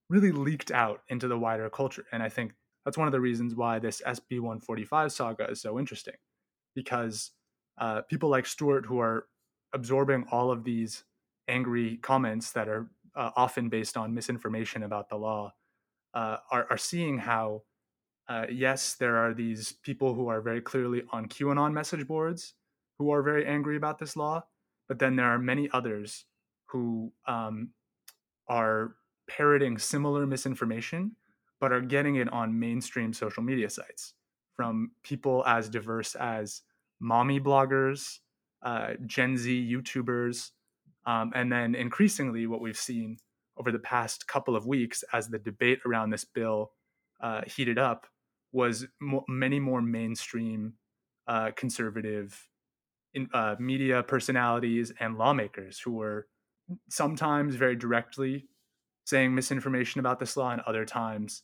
really 0.09 0.31
leaked 0.31 0.71
out 0.71 1.01
into 1.09 1.27
the 1.27 1.37
wider 1.37 1.69
culture. 1.69 2.05
And 2.11 2.21
I 2.23 2.29
think 2.29 2.53
that's 2.85 2.97
one 2.97 3.07
of 3.07 3.11
the 3.11 3.19
reasons 3.19 3.55
why 3.55 3.79
this 3.79 4.01
SB 4.05 4.39
145 4.39 5.11
saga 5.11 5.49
is 5.49 5.61
so 5.61 5.77
interesting, 5.77 6.15
because 6.75 7.31
uh, 7.77 8.01
people 8.03 8.29
like 8.29 8.45
Stewart, 8.45 8.85
who 8.85 8.99
are 8.99 9.27
absorbing 9.73 10.25
all 10.31 10.51
of 10.51 10.63
these 10.63 11.03
angry 11.47 11.97
comments 11.97 12.51
that 12.51 12.67
are 12.67 12.89
uh, 13.15 13.31
often 13.35 13.69
based 13.69 13.97
on 13.97 14.13
misinformation 14.13 14.83
about 14.83 15.09
the 15.09 15.15
law, 15.15 15.53
uh, 16.13 16.37
are, 16.51 16.67
are 16.69 16.77
seeing 16.77 17.17
how, 17.17 17.63
uh, 18.29 18.45
yes, 18.49 18.95
there 18.95 19.17
are 19.17 19.33
these 19.33 19.73
people 19.83 20.13
who 20.13 20.27
are 20.27 20.41
very 20.41 20.61
clearly 20.61 21.03
on 21.11 21.27
QAnon 21.27 21.73
message 21.73 22.07
boards 22.07 22.53
who 22.97 23.11
are 23.11 23.21
very 23.21 23.45
angry 23.45 23.75
about 23.75 23.99
this 23.99 24.15
law, 24.15 24.43
but 24.87 24.99
then 24.99 25.15
there 25.15 25.27
are 25.27 25.39
many 25.39 25.69
others 25.73 26.25
who 26.67 27.11
um, 27.27 27.69
are 28.47 28.95
parroting 29.27 29.77
similar 29.77 30.25
misinformation, 30.25 31.15
but 31.59 31.71
are 31.71 31.81
getting 31.81 32.15
it 32.15 32.31
on 32.31 32.59
mainstream 32.59 33.13
social 33.13 33.43
media 33.43 33.69
sites 33.69 34.13
from 34.55 34.91
people 35.03 35.43
as 35.45 35.69
diverse 35.69 36.15
as 36.15 36.61
mommy 36.99 37.39
bloggers, 37.39 38.19
uh, 38.63 38.93
Gen 39.05 39.37
Z 39.37 39.69
YouTubers, 39.71 40.51
um, 41.05 41.31
and 41.35 41.51
then 41.51 41.75
increasingly 41.75 42.47
what 42.47 42.61
we've 42.61 42.77
seen 42.77 43.17
over 43.57 43.71
the 43.71 43.79
past 43.79 44.27
couple 44.27 44.55
of 44.55 44.65
weeks 44.65 45.03
as 45.13 45.29
the 45.29 45.39
debate 45.39 45.79
around 45.85 46.09
this 46.09 46.25
bill 46.25 46.71
uh, 47.21 47.41
heated 47.47 47.77
up 47.77 48.07
was 48.51 48.85
mo- 48.99 49.25
many 49.27 49.59
more 49.59 49.81
mainstream 49.81 50.73
uh, 51.27 51.51
conservative 51.55 52.49
in, 53.13 53.29
uh, 53.33 53.55
media 53.59 54.03
personalities 54.03 54.91
and 54.99 55.17
lawmakers 55.17 55.79
who 55.79 55.93
were 55.93 56.27
sometimes 56.89 57.55
very 57.55 57.75
directly 57.75 58.45
saying 59.05 59.33
misinformation 59.33 59.99
about 59.99 60.19
this 60.19 60.35
law 60.35 60.51
and 60.51 60.61
other 60.67 60.85
times 60.85 61.43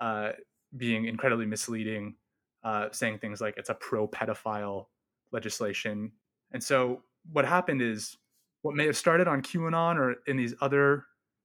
uh, 0.00 0.30
being 0.76 1.04
incredibly 1.04 1.46
misleading, 1.46 2.16
uh, 2.64 2.88
saying 2.90 3.18
things 3.18 3.40
like 3.40 3.54
it's 3.56 3.70
a 3.70 3.74
pro 3.74 4.08
pedophile 4.08 4.86
legislation. 5.32 6.10
And 6.52 6.62
so 6.62 7.02
what 7.30 7.44
happened 7.44 7.82
is 7.82 8.16
what 8.62 8.74
may 8.74 8.86
have 8.86 8.96
started 8.96 9.28
on 9.28 9.42
QAnon 9.42 9.96
or 9.96 10.16
in 10.26 10.36
these 10.36 10.54
other 10.60 11.04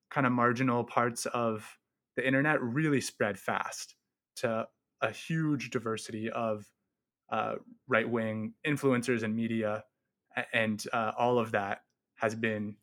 kind 0.10 0.26
of 0.26 0.34
marginal 0.34 0.84
parts 0.84 1.26
of 1.28 1.78
the 2.16 2.26
internet 2.26 2.62
really 2.62 3.02
spread 3.02 3.38
fast 3.38 3.96
to 4.38 4.68
a 5.02 5.12
huge 5.12 5.70
diversity 5.70 6.30
of 6.30 6.66
uh, 7.32 7.56
right 7.88 8.10
wing 8.10 8.54
influencers 8.66 9.24
and 9.24 9.36
media. 9.36 9.84
And 10.54 10.84
uh, 10.94 11.12
all 11.18 11.40
of 11.40 11.52
that 11.52 11.82
has 12.16 12.36
been 12.36 12.76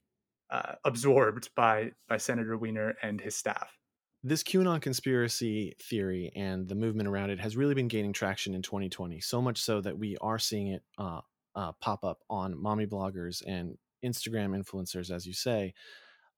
uh, 0.50 0.74
absorbed 0.84 1.50
by, 1.54 1.92
by 2.08 2.16
Senator 2.16 2.56
Wiener 2.56 2.94
and 3.02 3.20
his 3.20 3.34
staff. 3.34 3.76
This 4.22 4.42
QAnon 4.42 4.80
conspiracy 4.80 5.76
theory 5.80 6.32
and 6.34 6.68
the 6.68 6.74
movement 6.74 7.08
around 7.08 7.30
it 7.30 7.38
has 7.40 7.56
really 7.56 7.74
been 7.74 7.88
gaining 7.88 8.12
traction 8.12 8.54
in 8.54 8.62
2020, 8.62 9.20
so 9.20 9.40
much 9.40 9.60
so 9.60 9.80
that 9.80 9.98
we 9.98 10.16
are 10.20 10.38
seeing 10.38 10.68
it 10.68 10.82
uh, 10.98 11.20
uh, 11.54 11.72
pop 11.80 12.04
up 12.04 12.18
on 12.28 12.60
mommy 12.60 12.86
bloggers 12.86 13.42
and 13.46 13.78
Instagram 14.04 14.60
influencers, 14.60 15.10
as 15.10 15.26
you 15.26 15.32
say. 15.32 15.74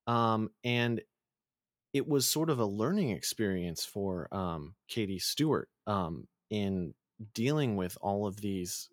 Um, 0.06 0.50
and 0.64 1.00
it 1.92 2.06
was 2.06 2.28
sort 2.28 2.50
of 2.50 2.58
a 2.58 2.66
learning 2.66 3.10
experience 3.10 3.84
for 3.84 4.28
um, 4.32 4.74
Katie 4.88 5.18
Stewart 5.18 5.68
um, 5.86 6.28
in 6.50 6.94
dealing 7.34 7.76
with 7.76 7.96
all 8.00 8.26
of 8.26 8.40
these, 8.40 8.88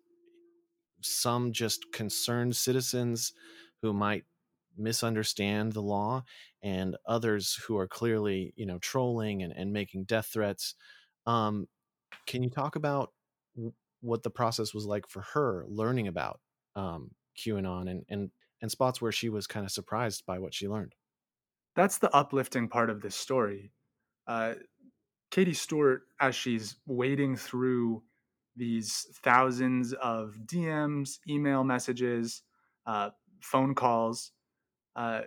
some 1.00 1.52
just 1.52 1.92
concerned 1.92 2.56
citizens 2.56 3.32
who 3.82 3.92
might 3.92 4.24
misunderstand 4.76 5.72
the 5.72 5.82
law 5.82 6.22
and 6.62 6.96
others 7.06 7.54
who 7.66 7.78
are 7.78 7.88
clearly 7.88 8.52
you 8.56 8.66
know 8.66 8.78
trolling 8.78 9.42
and, 9.42 9.50
and 9.56 9.72
making 9.72 10.04
death 10.04 10.26
threats 10.26 10.74
um, 11.26 11.66
can 12.26 12.42
you 12.42 12.50
talk 12.50 12.76
about 12.76 13.12
what 14.00 14.22
the 14.22 14.30
process 14.30 14.74
was 14.74 14.84
like 14.84 15.08
for 15.08 15.22
her 15.22 15.64
learning 15.66 16.08
about 16.08 16.40
um, 16.74 17.10
qanon 17.38 17.90
and, 17.90 18.04
and 18.10 18.30
and 18.62 18.70
spots 18.70 19.00
where 19.00 19.12
she 19.12 19.28
was 19.28 19.46
kind 19.46 19.64
of 19.64 19.72
surprised 19.72 20.24
by 20.26 20.38
what 20.38 20.54
she 20.54 20.68
learned? 20.68 20.94
That's 21.74 21.98
the 21.98 22.14
uplifting 22.14 22.68
part 22.68 22.88
of 22.88 23.02
this 23.02 23.14
story. 23.14 23.72
Uh, 24.26 24.54
katie 25.30 25.54
stewart 25.54 26.02
as 26.20 26.34
she's 26.34 26.76
wading 26.86 27.36
through 27.36 28.02
these 28.56 29.06
thousands 29.22 29.92
of 29.94 30.36
dms 30.46 31.18
email 31.28 31.64
messages 31.64 32.42
uh, 32.86 33.10
phone 33.40 33.74
calls 33.74 34.32
uh, 34.96 35.22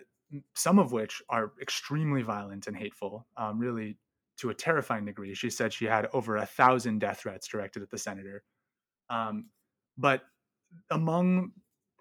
some 0.55 0.79
of 0.79 0.91
which 0.91 1.21
are 1.29 1.53
extremely 1.61 2.21
violent 2.21 2.67
and 2.67 2.75
hateful, 2.75 3.27
um, 3.37 3.59
really 3.59 3.97
to 4.37 4.49
a 4.49 4.53
terrifying 4.53 5.05
degree. 5.05 5.33
She 5.33 5.49
said 5.49 5.73
she 5.73 5.85
had 5.85 6.07
over 6.13 6.37
a 6.37 6.45
thousand 6.45 6.99
death 6.99 7.19
threats 7.21 7.47
directed 7.47 7.83
at 7.83 7.89
the 7.89 7.97
senator. 7.97 8.43
Um, 9.09 9.47
but 9.97 10.21
among 10.91 11.51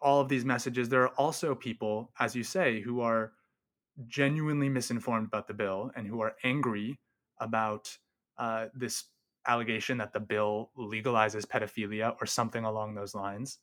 all 0.01 0.21
of 0.21 0.29
these 0.29 0.45
messages, 0.45 0.89
there 0.89 1.03
are 1.03 1.15
also 1.17 1.55
people, 1.55 2.13
as 2.21 2.37
you 2.37 2.45
say, 2.45 2.81
who 2.81 3.01
are 3.01 3.33
genuinely 4.07 4.69
misinformed 4.69 5.27
about 5.27 5.49
the 5.49 5.55
bill 5.55 5.91
and 5.97 6.07
who 6.07 6.21
are 6.21 6.37
angry 6.45 7.01
about 7.41 7.97
uh, 8.39 8.67
this 8.75 9.05
allegation 9.47 9.99
that 9.99 10.13
the 10.13 10.21
bill 10.21 10.71
legalizes 10.77 11.47
pedophilia 11.47 12.15
or 12.21 12.27
something 12.27 12.65
along 12.65 12.95
those 12.95 13.15
lines. 13.15 13.59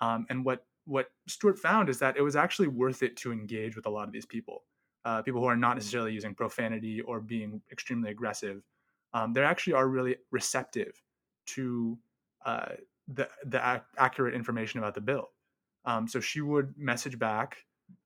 Um, 0.00 0.26
and 0.30 0.44
what 0.44 0.64
what 0.86 1.06
Stewart 1.26 1.58
found 1.58 1.88
is 1.88 1.98
that 2.00 2.16
it 2.16 2.22
was 2.22 2.36
actually 2.36 2.68
worth 2.68 3.02
it 3.02 3.16
to 3.16 3.32
engage 3.32 3.74
with 3.74 3.86
a 3.86 3.90
lot 3.90 4.06
of 4.06 4.12
these 4.12 4.26
people, 4.26 4.64
uh, 5.04 5.22
people 5.22 5.40
who 5.40 5.46
are 5.46 5.56
not 5.56 5.76
necessarily 5.76 6.12
using 6.12 6.34
profanity 6.34 7.00
or 7.00 7.20
being 7.20 7.62
extremely 7.72 8.10
aggressive. 8.10 8.62
Um, 9.14 9.32
they 9.32 9.42
actually 9.42 9.72
are 9.72 9.88
really 9.88 10.16
receptive 10.30 11.00
to 11.46 11.98
uh, 12.44 12.72
the 13.08 13.28
the 13.46 13.58
ac- 13.58 13.84
accurate 13.98 14.34
information 14.34 14.78
about 14.78 14.94
the 14.94 15.00
bill. 15.00 15.30
Um, 15.86 16.08
so 16.08 16.20
she 16.20 16.40
would 16.40 16.74
message 16.76 17.18
back. 17.18 17.58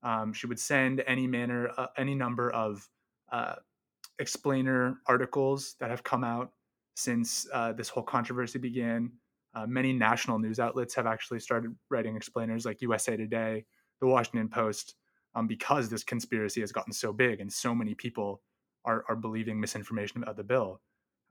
Um, 0.03 0.33
she 0.33 0.47
would 0.47 0.59
send 0.59 1.01
any 1.07 1.27
manner, 1.27 1.71
uh, 1.77 1.87
any 1.97 2.13
number 2.13 2.51
of 2.51 2.89
uh, 3.31 3.55
explainer 4.19 4.99
articles 5.07 5.75
that 5.79 5.89
have 5.89 6.03
come 6.03 6.23
out 6.23 6.51
since 6.99 7.47
uh, 7.53 7.71
this 7.73 7.89
whole 7.89 8.03
controversy 8.03 8.59
began. 8.59 9.11
Uh, 9.55 9.65
many 9.65 9.93
national 9.93 10.37
news 10.37 10.59
outlets 10.59 10.93
have 10.93 11.07
actually 11.07 11.39
started 11.39 11.73
writing 11.89 12.15
explainers 12.15 12.65
like 12.65 12.81
USA 12.81 13.17
Today, 13.17 13.65
the 13.99 14.07
Washington 14.07 14.49
Post, 14.49 14.95
um, 15.33 15.47
because 15.47 15.89
this 15.89 16.03
conspiracy 16.03 16.61
has 16.61 16.71
gotten 16.71 16.93
so 16.93 17.11
big 17.11 17.39
and 17.39 17.51
so 17.51 17.73
many 17.73 17.95
people 17.95 18.41
are, 18.85 19.03
are 19.09 19.15
believing 19.15 19.59
misinformation 19.59 20.21
about 20.21 20.37
the 20.37 20.43
bill. 20.43 20.81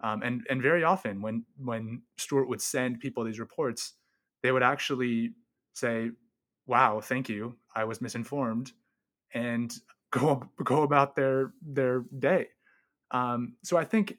Um, 0.01 0.23
and, 0.23 0.47
and 0.49 0.63
very 0.63 0.85
often 0.85 1.21
when, 1.21 1.45
when 1.59 2.03
Stewart 2.17 2.49
would 2.49 2.63
send 2.63 3.01
people 3.01 3.25
these 3.25 3.41
reports, 3.41 3.95
they 4.43 4.53
would 4.53 4.63
actually 4.63 5.33
say, 5.75 6.11
wow, 6.67 7.01
thank 7.01 7.29
you. 7.29 7.57
I 7.75 7.85
was 7.85 8.01
misinformed 8.01 8.73
and 9.35 9.75
go, 10.11 10.43
go 10.65 10.83
about 10.83 11.15
their, 11.15 11.53
their 11.63 12.05
day. 12.19 12.49
Um, 13.11 13.57
so 13.63 13.77
I 13.77 13.85
think 13.85 14.17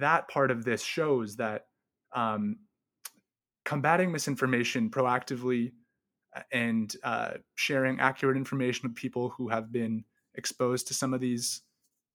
that 0.00 0.28
part 0.28 0.50
of 0.50 0.64
this 0.64 0.82
shows 0.82 1.36
that 1.36 1.66
um, 2.14 2.56
combating 3.64 4.12
misinformation 4.12 4.90
proactively 4.90 5.72
uh, 6.36 6.42
and 6.52 6.94
uh, 7.04 7.32
sharing 7.54 8.00
accurate 8.00 8.36
information 8.36 8.88
with 8.88 8.96
people 8.96 9.30
who 9.30 9.48
have 9.48 9.72
been 9.72 10.04
exposed 10.34 10.88
to 10.88 10.94
some 10.94 11.12
of 11.12 11.20
these 11.20 11.62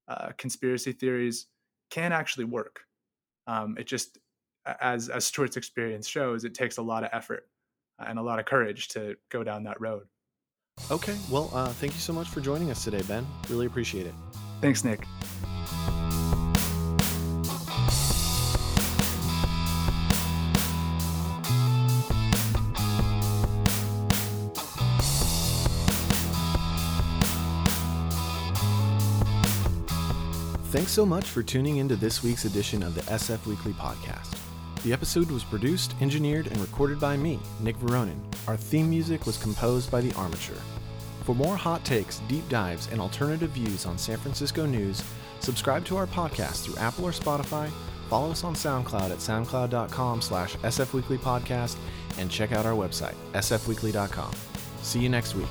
uh, 0.07 0.29
conspiracy 0.37 0.91
theories 0.91 1.47
can 1.89 2.11
actually 2.11 2.45
work. 2.45 2.81
Um, 3.45 3.75
it 3.77 3.87
just, 3.87 4.17
as 4.81 5.09
as 5.09 5.25
Stewart's 5.25 5.55
experience 5.55 6.07
shows, 6.07 6.43
it 6.43 6.53
takes 6.53 6.77
a 6.77 6.81
lot 6.81 7.03
of 7.03 7.09
effort 7.13 7.47
and 7.99 8.19
a 8.19 8.21
lot 8.21 8.39
of 8.39 8.45
courage 8.45 8.89
to 8.89 9.15
go 9.29 9.43
down 9.43 9.63
that 9.63 9.79
road. 9.79 10.03
Okay, 10.91 11.15
well, 11.31 11.49
uh, 11.53 11.69
thank 11.69 11.93
you 11.93 11.99
so 11.99 12.13
much 12.13 12.27
for 12.27 12.41
joining 12.41 12.69
us 12.69 12.83
today, 12.83 13.01
Ben. 13.07 13.25
Really 13.49 13.65
appreciate 13.65 14.05
it. 14.05 14.13
Thanks, 14.61 14.83
Nick. 14.83 15.05
Thanks 30.77 30.91
so 30.91 31.07
much 31.07 31.25
for 31.25 31.41
tuning 31.41 31.77
into 31.77 31.95
this 31.95 32.21
week's 32.21 32.45
edition 32.45 32.83
of 32.83 32.93
the 32.93 33.01
SF 33.01 33.47
Weekly 33.47 33.73
Podcast. 33.73 34.37
The 34.83 34.93
episode 34.93 35.31
was 35.31 35.43
produced, 35.43 35.95
engineered, 36.01 36.45
and 36.45 36.57
recorded 36.59 36.99
by 36.99 37.17
me, 37.17 37.39
Nick 37.59 37.79
Veronin. 37.79 38.19
Our 38.47 38.57
theme 38.57 38.87
music 38.87 39.25
was 39.25 39.39
composed 39.39 39.89
by 39.89 40.01
The 40.01 40.13
Armature. 40.13 40.61
For 41.23 41.33
more 41.33 41.57
hot 41.57 41.83
takes, 41.83 42.19
deep 42.27 42.47
dives, 42.47 42.89
and 42.91 43.01
alternative 43.01 43.49
views 43.49 43.87
on 43.87 43.97
San 43.97 44.19
Francisco 44.19 44.67
news, 44.67 45.03
subscribe 45.39 45.83
to 45.85 45.97
our 45.97 46.05
podcast 46.05 46.65
through 46.65 46.77
Apple 46.77 47.05
or 47.05 47.11
Spotify, 47.11 47.71
follow 48.07 48.29
us 48.29 48.43
on 48.43 48.53
SoundCloud 48.53 49.09
at 49.09 49.17
soundcloud.com 49.17 50.21
slash 50.21 50.57
sfweeklypodcast, 50.57 51.75
and 52.19 52.29
check 52.29 52.51
out 52.51 52.67
our 52.67 52.75
website, 52.75 53.15
sfweekly.com. 53.33 54.31
See 54.83 54.99
you 54.99 55.09
next 55.09 55.33
week. 55.33 55.47